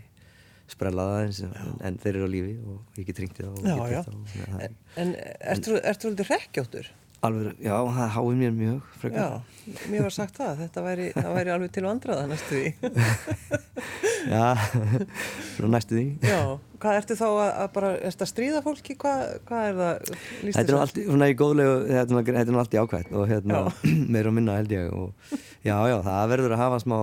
[0.68, 1.54] sprellað aðeins en,
[1.88, 4.00] en þeir eru á lífi og í það og Já, get já.
[4.02, 4.74] hitt þá, þannig að það er
[5.04, 5.12] En
[5.54, 6.90] ertu, ertu aldrei hrekkjóttur?
[7.26, 9.18] Alveg, já, það háið mér mjög frekar.
[9.18, 12.68] Já, mér var sagt það, þetta væri, það væri alveg til vandraða næstu því.
[14.28, 14.44] Já,
[15.56, 16.04] svona næstu því.
[16.26, 16.38] Já,
[16.82, 20.10] hvað ertu þá að, að bara, ertu að stríða fólki, hvað, hvað er það?
[20.42, 23.60] Þetta er nú allt í- góðlegu þetta er nú allt í ákvæmt og hérna
[24.14, 25.30] meira og minna held ég og
[25.64, 26.96] já, já, það verður að hafa smá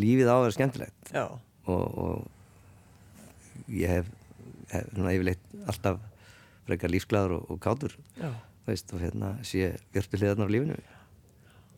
[0.00, 1.12] lífið á að vera skemmtilegt.
[1.12, 1.24] Já,
[1.70, 4.12] og, og ég hef,
[4.72, 6.00] hef svona yfirleitt alltaf
[6.70, 7.98] frekar lífsglæður og, og kátur.
[8.22, 8.30] Já,
[8.70, 10.78] veist, og hérna sé björtu hliðarnar á lífinu.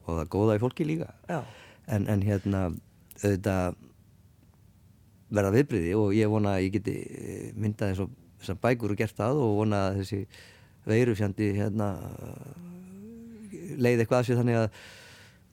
[0.07, 1.12] Og það góða í fólki líka.
[1.31, 2.64] En, en hérna
[3.22, 3.78] auðvitað
[5.33, 8.11] verða viðbriði og ég vona að ég geti eh, myndað eins og
[8.42, 10.20] þessar bækur og gert það og vona að þessi
[10.88, 11.88] veirufjandi hérna
[13.78, 14.83] leið eitthvað að sér þannig að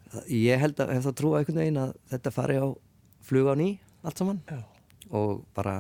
[0.09, 2.67] að ég held að hef það trúa einhvern veginn að þetta fari á
[3.29, 3.67] flug á ný
[4.01, 4.39] allt saman.
[4.49, 4.63] Já,
[5.13, 5.75] og bara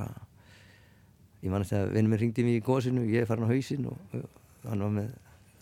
[1.41, 3.87] ég man eftir að vinnum minn ringdi mér í góðsinu ég er farin á hausinn
[3.89, 5.09] og og hann var með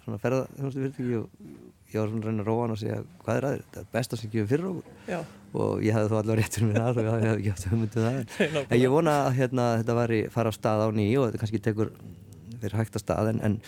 [0.07, 3.39] svona ferða þjónustu fyrirtæki og ég var svona reyna að róa hann og segja hvað
[3.39, 4.95] er aðeins, þetta er besta sem gefur fyrir okkur.
[5.11, 5.19] Já,
[5.57, 8.17] og ég hefði þó allavega réttur mér að og ég hefði ekki haft hugmyndu það.
[8.63, 11.61] En, ég vona að hérna, þetta væri fara á stað á ný og þetta kannski
[11.67, 11.93] tekur
[12.57, 13.59] fyrir hægt að stað en, en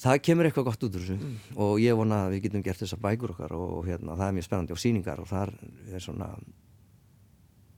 [0.00, 1.32] það kemur eitthvað gott út úr þessu.
[1.60, 4.48] Og ég vona að við getum gert þessar bækur okkar og hérna, það er mjög
[4.48, 5.52] spennandi og síningar og þar
[5.92, 6.30] er svona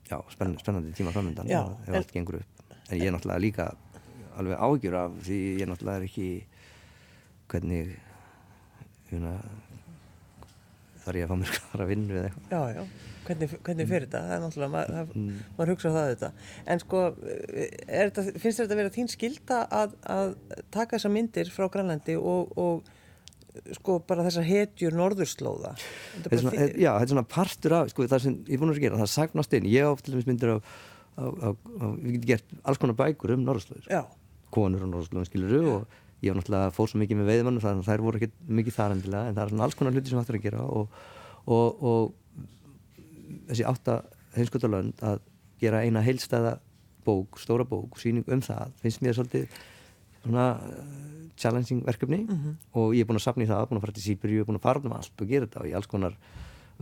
[0.07, 2.67] já, spennandi, spennandi tíma framöndan ef allt gengur upp.
[2.91, 3.73] En ég er náttúrulega líka
[4.39, 6.29] alveg ágjur af því ég náttúrulega er ekki
[7.53, 7.93] hvernig
[9.13, 9.33] hérna,
[11.05, 12.85] þarf ég að fá mér að vinna við eitthvað Já, já,
[13.27, 14.23] hvernig, hvernig fyrir þetta?
[14.29, 15.37] Það er náttúrulega, maður, það, Mm.
[15.59, 16.31] maður hugsa það þetta.
[16.73, 17.03] En sko,
[17.53, 20.35] er þetta, finnst þetta að vera þín skilda að, að
[20.75, 22.91] taka þessar myndir frá Grænlandi og, og
[23.77, 25.75] sko bara þessar hetjur norðurslóða?
[26.17, 28.63] Þetta er svona, þi- já, þetta er svona partur af sko, það sem ég er
[28.63, 30.57] búin að gera, það sagnast inn ég á til dæmis myndir á,
[31.21, 34.03] á, á, á við getum gert alls konar bækur um norðurslóðir Já,
[34.57, 37.91] konur á norðurslóðum skiluru og ég var náttúrulega fór svo mikið með veiðmann þannig að
[37.91, 38.31] þær voru ekki
[38.61, 40.67] mikið þar endilega en það er svona alls konar hluti sem hægt er að gera
[40.67, 41.01] og,
[41.47, 43.97] og, og þessi átta
[44.37, 45.19] heimskotalönd að
[45.63, 46.57] gera eina heilstæða
[47.07, 49.59] bók, stóra bók, síning um það finnst mér svolítið
[50.23, 50.87] svona uh,
[51.41, 52.23] challenging verkefni.
[52.79, 54.61] Og ég er búin að safna í það, búin að fara til Sýbri og búin
[54.61, 56.17] að fara um allt og gera þetta og í alls konar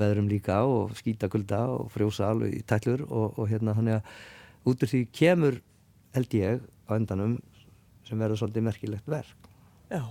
[0.01, 4.71] veðrum líka og skýta kulda og frjósa alveg í tællur og, og hérna þannig að
[4.71, 5.59] út úr því kemur
[6.15, 7.39] held ég á endanum
[8.11, 9.51] sem verður svolítið merkilegt verk.
[9.91, 10.03] Já,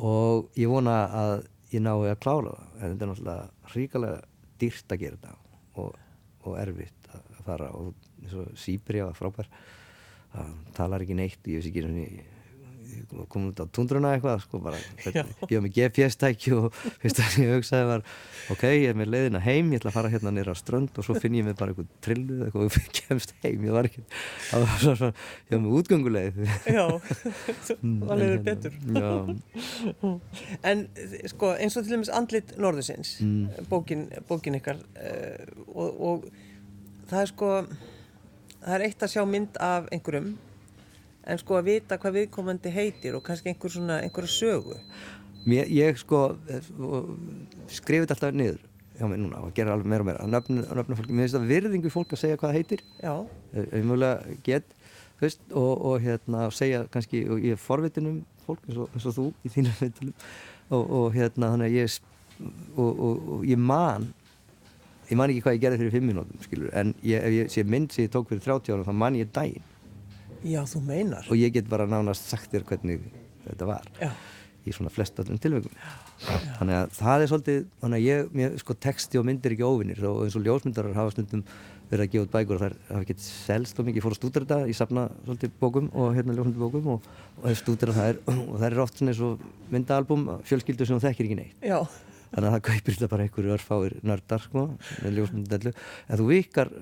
[0.00, 1.34] og ég vona að
[1.72, 2.72] ég nái að klára það.
[2.78, 4.22] En þetta er náttúrulega ríkalega
[4.62, 6.00] dýrt að gera þetta og,
[6.42, 7.70] og erfitt að að fara.
[7.76, 7.94] Og
[8.58, 9.50] Sýbri var frábær.
[10.32, 12.06] Það talar ekki neitt ég veist ekki einu
[12.92, 17.22] sinni- ég kom út á tundruna eitthvað sko bara, ég var með GPS-tæki og fyrst
[17.24, 18.04] að ég hugsaði var
[18.54, 21.06] ok, ég er með leiðina heim, ég ætla að fara hérna nýra á strönd og
[21.08, 24.04] svo finn ég mig bara eitthvað trillu eða eitthvað og kemst heim, ég var ekki
[24.50, 25.10] það var svona,
[25.48, 26.86] ég var með útgönguleið já,
[27.82, 28.74] Mm, það leiður hérna, betur.
[28.94, 30.20] já,
[30.62, 30.82] En
[31.32, 33.66] sko eins og til dæmis andlit norðursins, Mm.
[33.70, 36.24] bókin, bókin ykkar uh, og, og
[37.10, 37.50] það er sko,
[38.62, 40.32] það er eitt að sjá mynd af einhverjum
[41.26, 44.78] en sko að vita hvað viðkomandi heitir og kannski einhver svona, einhverja sögu.
[45.46, 46.36] Mér, ég sko
[47.70, 48.60] skrifið þetta alltaf niður
[48.98, 50.22] hjá mig núna og gera alveg meira og meira.
[50.26, 52.84] Að nöfna, að nöfna fólki, mér finnst það virðingu fólk að segja hvað það heitir.
[53.02, 53.14] Já,
[53.54, 54.76] ef ég mögulega get
[55.22, 59.06] veist, og, og hérna segja kannski, og ég er forvitin um fólk eins og, eins
[59.06, 60.14] og þú í þínum veitilum
[60.72, 61.98] og, og hérna þannig að ég
[62.80, 64.08] og, ég man
[65.10, 67.64] ég man ekki hvað ég gerði fyrir fimm minútum skilur, en ég, ef ég sé
[67.66, 69.68] mynd sem ég tók fyrir 30 ára þá man ég daginn
[70.44, 71.26] já þú meinar.
[71.28, 73.04] og ég get bara nánast sagt þér hvernig
[73.46, 73.90] þetta var.
[74.00, 74.12] Já,
[74.62, 75.72] í svona flest öllum tilveikum
[76.58, 80.04] þannig að það er svolítið þannig að ég, mér, sko texti og myndir ekki óvinnir
[80.06, 81.42] og eins og ljósmyndarar hafa stundum
[81.92, 84.20] verið að gefa út bækur og þær hafa ekki selst og mikið, ég fór að
[84.20, 87.10] stúdera þetta, ég safna svolítið bókum og hérna ljósmyndabókum og,
[87.42, 88.22] og hef stúdera þær.
[88.52, 91.66] Og þær eru oft svona eins og myndaalbum fjölskyldu sem þekkir ekki neitt.
[91.66, 91.82] Já,
[92.32, 94.64] þannig að það kaupir þetta bara einhverju örfáir nördar sko,
[95.02, 95.74] með ljósmyndadellu.
[96.08, 96.72] En þú vikar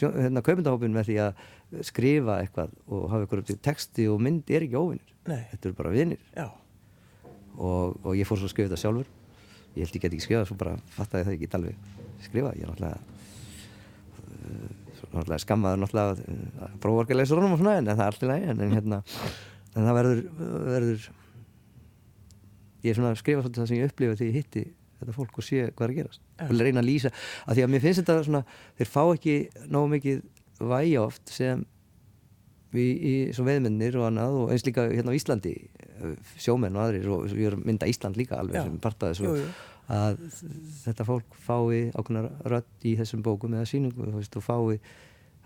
[0.00, 4.80] hérna kaupindahópin með því að skrifa eitthvað og hafa einhverju texti og mynd er ekki
[4.80, 9.08] óvinnir þetta eru bara vinnir og, og ég fór svo að skrifa þetta sjálfur.
[9.74, 11.74] Ég held ég get ekki skrifað svo bara fattaði það ekki alveg
[12.24, 12.98] skrifa ég er náttúrulega
[14.98, 18.60] svo náttúrulega skammaður náttúrulega uh, prófarkalesurunum og svona en það er allt í lagi en,
[18.64, 19.00] en hérna
[19.70, 20.20] en það verður,
[20.66, 21.08] verður
[22.80, 24.64] ég er svona að skrifa svolítið það sem ég upplifa þegar ég hitti
[25.00, 26.22] þetta fólk og sé hvað er að gerast.
[26.46, 27.12] Og reyna að lýsa,
[27.46, 28.42] af því að mér finnst þetta svona
[28.78, 29.36] þeir fá ekki
[29.72, 30.22] nógu mikið
[30.60, 31.64] vægi oft sem
[32.76, 35.54] í, í svo veðmennir og annað og eins líka hérna á Íslandi
[36.40, 38.64] sjómenn og aðrir og við erum mynda Ísland líka alveg Já.
[38.66, 39.26] sem part af þessu.
[39.26, 39.50] Jú, jú.
[39.90, 40.20] að
[40.84, 44.78] þetta fólk fái ákveðnar rödd í þessum bókum eða síningu þú veist, og fái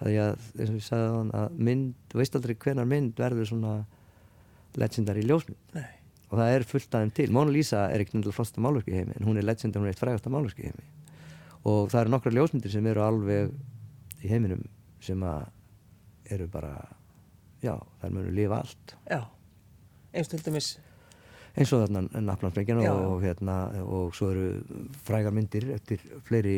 [0.03, 2.91] að því að eins og ég sagði á hann að mynd, þú veist aldrei hvenar
[2.91, 3.75] mynd verður svona
[4.81, 5.61] legendary ljósmynd.
[5.77, 5.87] Nei,
[6.35, 7.29] og það er fullt aðeim til.
[7.35, 10.03] Mona Lisa er ekki náttúrulega flosta málverki heimi en hún er legend, hún er eitt
[10.03, 10.87] frægasta málverki heimi.
[11.71, 13.53] Og það eru nokkra ljósmyndir sem eru alveg
[14.25, 14.65] í heiminum
[15.05, 15.47] sem að
[16.35, 16.73] eru bara
[17.63, 18.97] já, þær munu lifa allt.
[19.07, 19.21] Já,
[20.13, 20.73] eins til dæmis,
[21.55, 22.93] eins og þarna Naplandsbreykjan Já.
[22.97, 24.49] og, hérna, og svo eru
[25.07, 26.57] frægar myndir eftir fleiri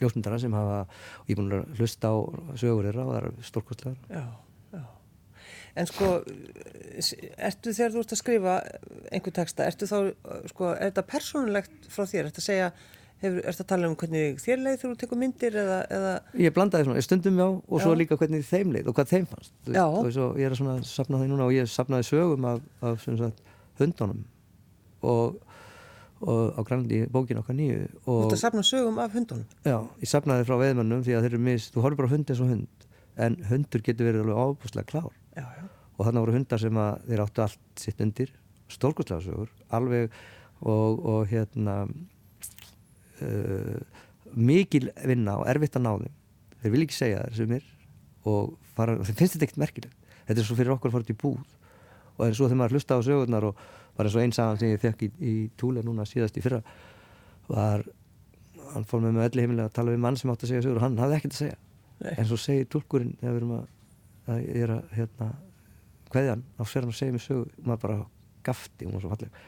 [0.00, 2.14] ljósmyndara sem hafa og ég er búin að hlusta á
[2.58, 4.00] sögur þeirra og það eru stórkostlegar.
[4.10, 4.24] Já.
[5.74, 6.08] En sko,
[7.42, 8.58] ertu þegar þú ert að skrifa
[9.10, 9.96] einhver texta, ertu þá,
[10.52, 12.28] sko, er þetta persónulegt frá þér?
[12.28, 12.68] Ertu að segja,
[13.24, 16.12] hefur, ertu að tala um hvernig þér leið þegar þú tekur myndir eða, eða,
[16.44, 17.98] ég blandaði svona, stundum já og svo Já.
[18.02, 19.84] líka hvernig þeim leið og hvað þeim fannst Þú Já.
[19.88, 23.04] og svo ég er að svona sapna því núna og ég sapnaði sögum af, af
[23.04, 23.42] sagt,
[23.80, 24.22] hundunum
[25.04, 25.36] og,
[26.24, 29.46] og á grænlandi bókin okkar nýju þú ert að safna sögum af hundunum?
[29.64, 32.32] já, ég sapnaði frá veðmannum því að þeir eru mis, þú horfir bara á hund
[32.34, 32.88] eins og hund
[33.24, 35.12] en hundur getur verið alveg ábúslega klár
[35.94, 38.32] og þannig voru hundar sem að þeir áttu allt sitt undir
[38.72, 40.10] stórkostlega sögur alveg
[40.64, 41.76] og, og hérna
[43.22, 43.78] uh,
[44.34, 46.14] mikil vinna og erfitt að ná þeim.
[46.62, 47.66] Þeir vil ekki segja þær sumir
[48.24, 49.98] og fara, þeim finnst þetta ekkert merkilegt.
[50.24, 51.42] Þetta er svo fyrir okkur að fara út í búð.
[52.14, 53.60] Og en svo þegar maður hlusta á sögurnar og
[53.94, 56.62] bara eins og einn sagan sem ég fekk í, í túle núna síðast í fyrra
[57.50, 57.84] var
[58.72, 60.80] hann fór með mig öllu heimilega að tala við mann sem átti að segja sögur
[60.80, 61.58] og hann hafði ekkert að segja.
[62.02, 62.14] Nei.
[62.18, 63.66] en svo segir tólkurinn þegar við erum að,
[64.32, 65.28] að er að hérna,
[66.14, 67.98] kveðjan á sér hann að segja mér sögu og maður bara
[68.44, 69.42] gafti, hún var svo falleg.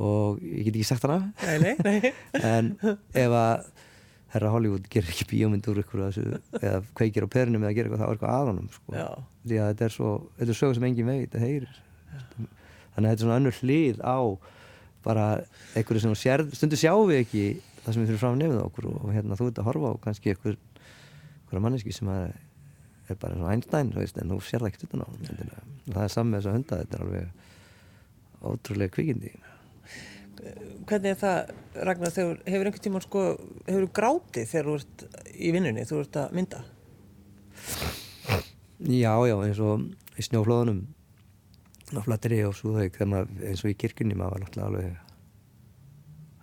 [0.00, 1.32] Og ég get ekki sagt hana.
[1.42, 2.12] Nei, nei, nei.
[2.52, 3.70] en ef að
[4.30, 8.04] herra Hollywood gerir ekki bíómynd úr ykkur þessu, eða kveikir á perunum eða gerir eitthvað,
[8.04, 9.06] þá er eitthvað aðanum sko.
[9.42, 11.80] Því að þetta er svo, þetta er sögur sem engin veit að heyrir.
[12.06, 14.18] Þannig að þetta er svona önnur hlið á
[15.00, 15.26] bara
[15.74, 17.44] einhverju sem þú sérð, stundu sjáum við ekki
[17.80, 20.02] það sem við fyrir fram nefnið okkur og, og hérna þú ert að horfa á
[20.04, 22.26] kannski einhver einhverja manneski sem að
[23.14, 25.08] er bara eins og Einstein, veist, en þú sér það ekkert utan á
[25.90, 29.32] það er samme þess að hunda þetta er alveg ótrúlega kvikindi
[30.88, 31.50] Hvernig er það,
[31.84, 33.24] Ragnar, þegar hefur einhvern tímann sko,
[33.66, 35.02] hefur þú grátið þegar þú ert
[35.36, 36.62] í vinnunni, þú ert að mynda?
[38.80, 39.84] Já, já, eins og
[40.16, 40.80] í snjóflóðunum
[41.92, 45.06] á flatteri og maður, eins og í kirkjunni maður var náttúrulega alveg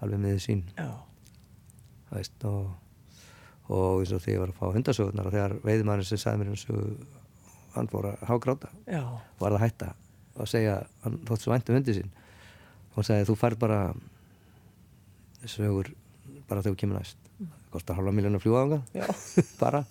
[0.03, 0.89] alveg með sín Já.
[2.09, 2.67] það veist og,
[3.67, 6.51] og eins og þegar ég var að fá hundasögurnar og þegar veiðmaðurinn sem sagði mér
[6.53, 6.97] um sögu
[7.75, 8.69] hann fór að hágráta
[9.41, 9.93] var að hætta
[10.37, 13.79] og segja hann þótt svo vænt um hundi sín og hann sagði þú færð bara
[15.45, 15.91] sögur
[16.47, 19.05] bara þegar þú kemur næst það kostar halva miljón að fljúa ánga Já.
[19.63, 19.83] bara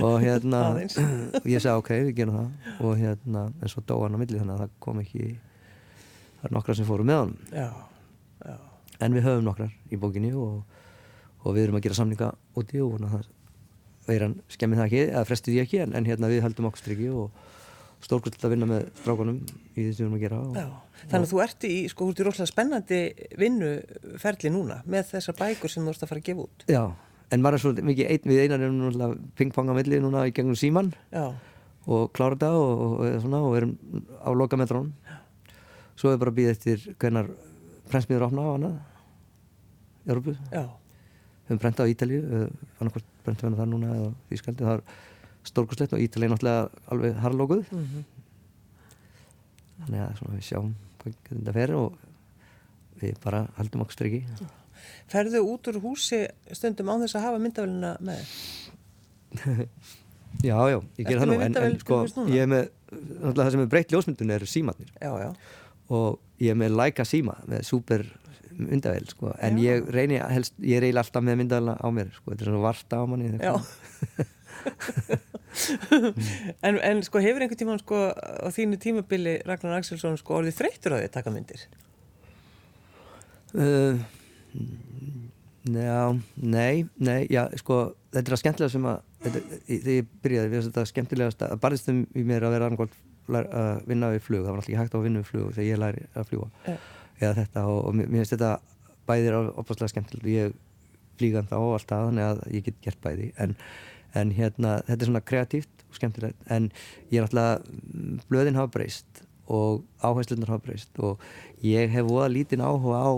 [0.00, 4.14] og hérna og ég sagði ok, við gerum það og hérna, en svo dó hann
[4.16, 5.26] á milli þannig að það kom ekki
[6.38, 7.68] það er nokkra sem fóru með honum Já.
[8.46, 8.56] Já.
[9.04, 10.62] en við höfum nokkrar í bókinni og,
[11.44, 13.28] og við erum að gera samninga úti og vona það
[14.08, 17.10] veiran skemmið það ekki, eða frestið ég ekki en, en hérna við höldum okkur strikki
[17.12, 17.44] og
[18.04, 19.38] stórkvöld að vinna með strákunum
[19.74, 20.66] í því sem við erum að gera og, Já.
[21.04, 23.00] Þannig að þú ert í, sko, þú ert í rosalega spennandi
[23.40, 26.64] vinnuferli núna með þessar bækur sem þú ert að fara að gefa út.
[26.70, 26.82] Já,
[27.34, 30.34] en maður er svo mikið einn við einan erum náttúrulega pingpong á milli núna í
[30.36, 31.26] gegnum síman Já.
[31.84, 33.74] og klára þetta og, og, og, svona, og erum
[34.20, 34.94] á loka metrónum
[35.98, 37.30] svo er bara að býða eftir hvernar
[37.92, 38.72] prensmiður opna á í
[40.08, 40.64] Európu Já.
[41.48, 42.20] Höfum brent á Ítalíu
[42.80, 44.84] annarkvært brentum við það núna eða Ískaldi það er
[45.44, 48.04] stórkustlegt og Ítalíu er náttúrulega alveg harlókuð Mm
[49.84, 50.70] þannig að svona, við sjáum
[51.02, 51.98] hvað þetta fer og
[53.02, 54.20] við bara haldum okkur striki.
[55.10, 56.20] Ferðu út úr húsi
[56.54, 58.32] stundum án þess að hafa myndavælina með?
[60.42, 62.64] Já, já, ég ger það nú en, en sko, ég er með
[63.38, 65.28] það sem er breytt ljósmyndun eru símatnir Já, já.
[65.94, 68.02] og ég er með Leica síma með super
[68.58, 69.32] myndavél sko.
[69.38, 69.62] en Já.
[69.70, 72.30] ég reyni helst, ég er eiginlega alltaf með myndavélina á mér sko.
[72.30, 73.28] þetta er svona varta á manni
[76.66, 80.94] en, en sko hefur einhvern tímann sko á þínu tímabili Ragnar Axelsson sko orðið þreyttur
[80.94, 81.60] á því að taka myndir?
[83.54, 83.94] Uh,
[85.70, 86.00] já,
[86.42, 87.74] nei, nei, já, sko,
[88.14, 89.38] þetta er að skemmtilega sem að, þetta,
[89.68, 92.80] þegar ég byrjaði, við þetta skemmtilegast að barðistum í mér að vera að
[93.86, 95.78] vinna við flug, það var alltaf ekki hægt á að vinna við flug þegar ég
[95.84, 96.74] læri að fljúa, Já.
[97.24, 98.52] Eða þetta og, og mér finnst þetta
[99.08, 100.24] bæðir opaslega skemmtilegt.
[100.24, 100.54] Og ég
[101.18, 103.54] flýgan þá alltaf þannig að ég get gert bæði, en,
[104.18, 106.70] en hérna, þetta er svona kreatíft og skemmtilegt, en
[107.12, 107.68] ég er alltaf,
[108.30, 111.22] blöðin hafa breyst og áherslunar hafa breyst og
[111.62, 113.12] ég hef voða lítinn áhuga á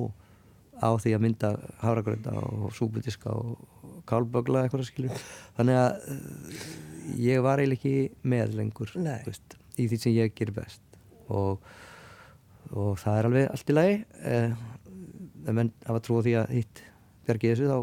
[0.77, 5.23] á því að mynda hafragrönda og súbutiska og kálbögla eitthvað skilur.
[5.57, 6.67] Þannig að uh,
[7.23, 10.83] ég var eiginlega ekki með lengur veist, í því sem ég gerir best.
[11.33, 11.63] Og,
[12.73, 13.99] og það er alveg allt í lagi.
[14.23, 14.57] Eh,
[15.47, 16.83] ef menn hafa trú á því að hitt
[17.27, 17.79] bjargi þessu þá,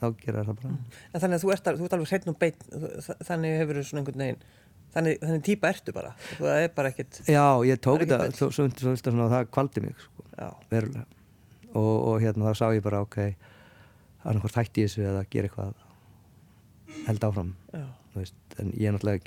[0.00, 0.74] þá gera það bara.
[1.14, 2.38] En þannig að þú ert, þú ert alveg hreinn og
[3.08, 4.44] þú- þannig hefur þú svona einhvern veginn,
[4.94, 8.68] þannig, þannig típa ertu bara, það er bara ekkert, Já, ég tók þetta svo, svo,
[8.68, 10.26] svo, svo, svona, það kvaldi mig sko,
[10.70, 11.06] verulega.
[11.74, 13.16] Og, og hérna þá sá ég bara ok
[14.24, 15.72] annarkvært hætti ég þessu eða gera eitthvað
[17.08, 17.48] held áfram
[18.62, 19.26] en ég er náttúrulega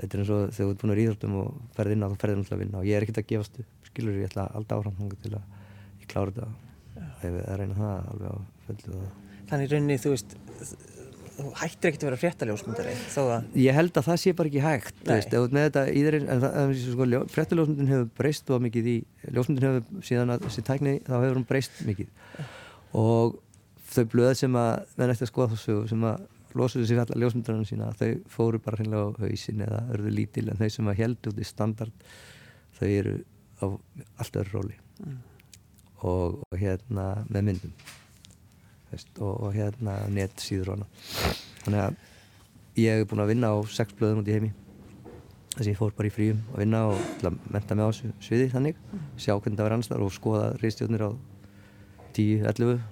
[0.00, 2.16] þetta er eins og þegar þú ert búin að ríðhaldum og ferð inn á þá
[2.24, 5.12] ferðir náttúrulega vinna og ég er ekkert að gefast upp skilur ég ætla halda áfram
[5.22, 5.44] til að
[6.02, 6.50] ég klára þetta.
[7.24, 8.36] Ef að reyna það alveg á
[8.66, 8.98] fullu
[9.48, 10.34] þannig rauninni, þú veist,
[11.34, 14.62] þú hættir ekkert að vera fréttaljósmyndari, þó að, ég held að það sé bara ekki
[14.64, 18.88] hægt veist, þetta í þeirri en það, en, sko, ljó- fréttaljósmyndin hefur breyst og mikið
[18.92, 18.94] í,
[19.34, 22.12] ljósmyndin hefur síðan að þessi tækni, þá hefur hún breyst mikið.
[23.02, 23.36] Og
[23.94, 26.24] þau blöð sem að menn eftir að skoða þessu sem að
[26.54, 30.60] losuðu sér allar ljósmyndarinn sína þau fóru bara hreinlega á hausin eða örðu lítil en
[30.62, 32.06] þau sem að heldur út í standard
[32.78, 33.14] þau eru
[33.64, 33.66] á
[34.20, 34.76] allt öðru róli.
[36.04, 37.76] Og, og hérna með myndum.
[38.90, 40.86] Veist, og, og hérna net síður hana
[41.64, 41.96] þannig að
[42.78, 44.50] ég hef búin að vinna á sex blöðum út í heimi.
[45.54, 47.90] Þess að ég fór bara í fríum að vinna og til að menta mig á
[48.22, 48.82] sviði þannig.
[49.16, 51.10] Sjá hvernig það var annars þar og skoða reistjórnir á
[52.14, 52.82] 10, 11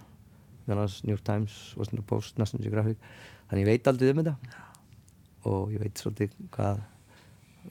[0.67, 3.03] meðan New York Times, Washington Post, National Geographic.
[3.51, 4.63] Þannig ég veit aldrei um þetta.
[5.51, 6.83] Og ég veit svolítið hvað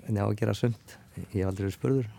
[0.07, 2.11] en ég á að gera sömt ég hef aldrei verið spurður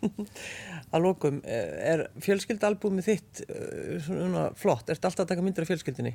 [0.00, 5.72] að lokum, eh, er fjölskyldalbúmið þitt eh, svona flott, ertu alltaf að taka myndir af
[5.72, 6.14] fjölskyldinni?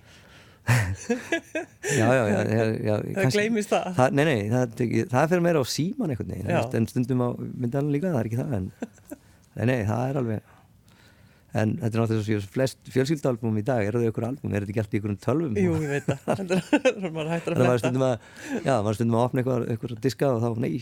[1.99, 3.91] já, já, já, já, Það gleymist það.
[3.99, 4.71] það Nei, nei, það,
[5.11, 8.39] það fyrir meira á síman einhvern veginn en stundum á myndaðan líka, það er ekki
[8.39, 8.65] það en
[9.59, 10.54] nei, nei, það er alveg
[11.55, 14.73] en þetta er náttúrulega svo flest fjölskyldalbum í dag, eru þau ykkur album, er þetta
[14.73, 15.59] ekki alltaf í ykkurum tölvum?
[15.61, 16.41] Jú, ég veit það,
[17.05, 17.77] er maður hættur að Það var fletta.
[17.85, 18.27] stundum að,
[18.57, 20.73] já, það var stundum að opna eitthvað, eitthvað diska og þá, nei,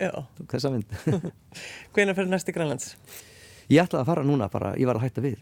[0.00, 0.10] Já,
[0.54, 0.96] þessa mynd.
[1.96, 2.88] hvenær fyrir næsti Grænlands?
[3.72, 5.36] ég ætlaði að fara núna bara, ég var að hætta við,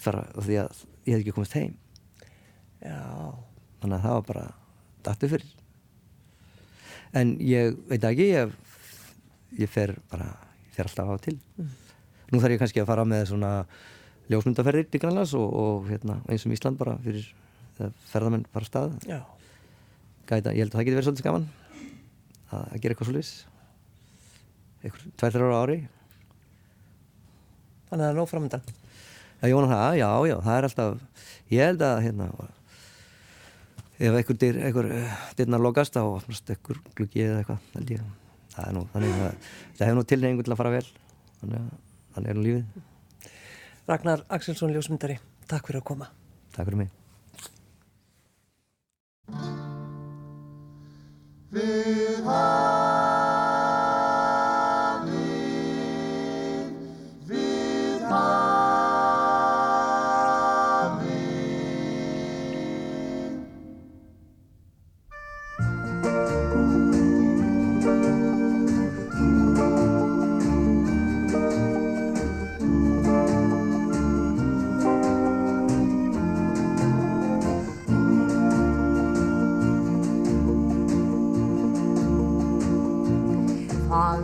[0.00, 1.76] fara, því að ég hef ekki komist heim,
[2.82, 2.96] Já,
[3.82, 4.46] þannig að það var bara
[5.06, 5.52] dættu fyrir.
[7.20, 8.52] En ég veit ekki, ég,
[9.60, 10.30] ég fer bara,
[10.64, 11.36] ég fer alltaf á til.
[12.32, 13.52] Nú þarf ég kannski að fara með svona
[14.32, 17.26] ljósmyndaferðir til Grænlands og, og hérna, eins og Ísland bara fyrir
[17.76, 18.94] þegar ferðamenn fara stað.
[20.28, 21.48] Gæta, ég held að það geti verið svolítið gaman
[22.52, 23.32] að, að gera eitthvað svolítið
[24.82, 25.76] eitthvað tvær, þrjára ári.
[27.90, 28.72] Þannig að það er nóg framöndan.
[29.42, 31.22] Já, ég vona það, já, já, það er alltaf
[31.52, 32.26] ég held að hérna
[34.02, 38.04] ef einhver dyr, einhver uh, dyrnar lokast opnast einhver gluggi eða eitthvað held ég,
[38.54, 40.84] það er nú, þannig að það hefur nú tilneyingu til að fara vel.
[41.42, 41.72] Þannig að
[42.14, 43.30] þannig er nú lífið
[43.90, 45.18] Ragnar Axelsson Ljósmyndari,
[45.50, 46.12] takk fyrir að koma.
[46.54, 47.01] Takk fyrir mig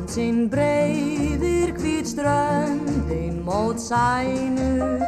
[0.09, 5.03] Hansinn breyðir hvít ströndin mót sænum.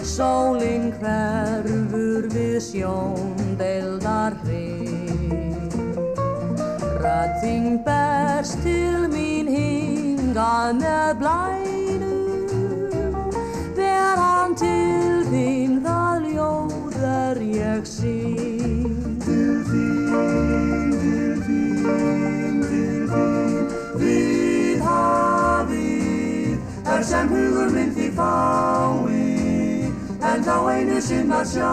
[0.00, 5.76] Sólinn hverfur við sjóndeldar hrið
[7.04, 12.56] Rödding berst til mín hingað með blænum.
[13.76, 18.15] Ver hann til þín það ljóð er ég sín
[26.96, 29.24] er sem hugur minn því fái
[30.26, 31.72] En þá einu sinn að sjá.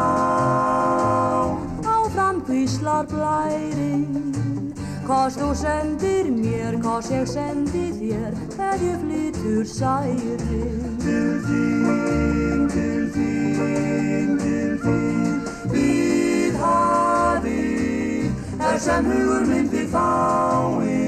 [1.87, 4.73] Áfram hvíslar blærinn
[5.07, 13.01] Hvort þú sendir mér, hvort ég sendi þér Þegar ég flytur særin Til þín, til
[13.15, 15.41] þín, til þín
[15.73, 21.03] Við hafið er sem hugur minn því fái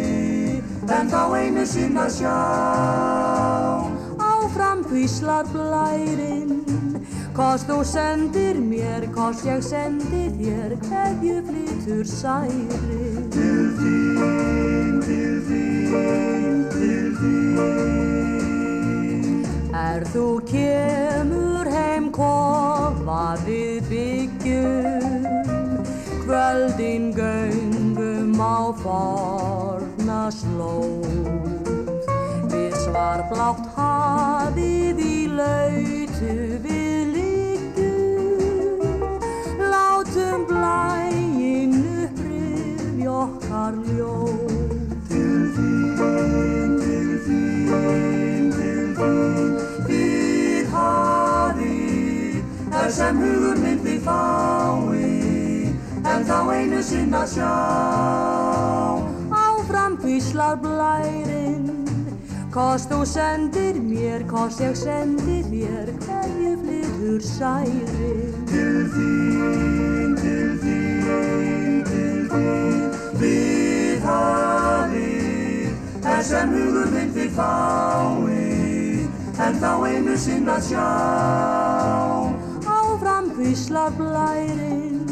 [0.95, 3.64] En þá einu sinn að sjá
[4.95, 6.63] hvíslar blærinn.
[7.35, 16.63] Hvort þú sendir mér, hvort ég sendi þér Hverju flytur særin Til þín, til þín,
[16.71, 18.55] til þín.
[19.75, 25.27] Er þú kemur heim kofa við byggjum.
[26.23, 31.64] Kvöldin göngum á forna slóð
[32.95, 38.85] Við svarblátt hafið í lautu við liggjum
[39.73, 44.79] Látum blæinn upprif okkar ljóð.
[45.11, 49.51] Til þín, til þín, til þín
[49.91, 52.39] Við hafið
[52.79, 55.03] er sem hugur minn því fái
[56.15, 57.55] En þá einu sinn að sjá.
[59.43, 61.34] Áfram hvíslar blærinn
[62.55, 71.81] Hvort þú sendir mér, hvort ég sendi þér Hverju flytur særin Til þín, til þín,
[71.89, 72.85] til þín
[73.19, 78.39] Við hafið er sem hugur minn því fái
[79.35, 80.87] En þá einu sinn að sjá.
[82.71, 85.03] Áfram hvíslar blærinn.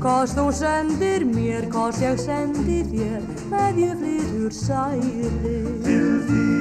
[0.00, 5.38] Hvort þú sendir mér, hvort ég sendi þér Hverju flytur særin
[5.84, 6.51] Til þín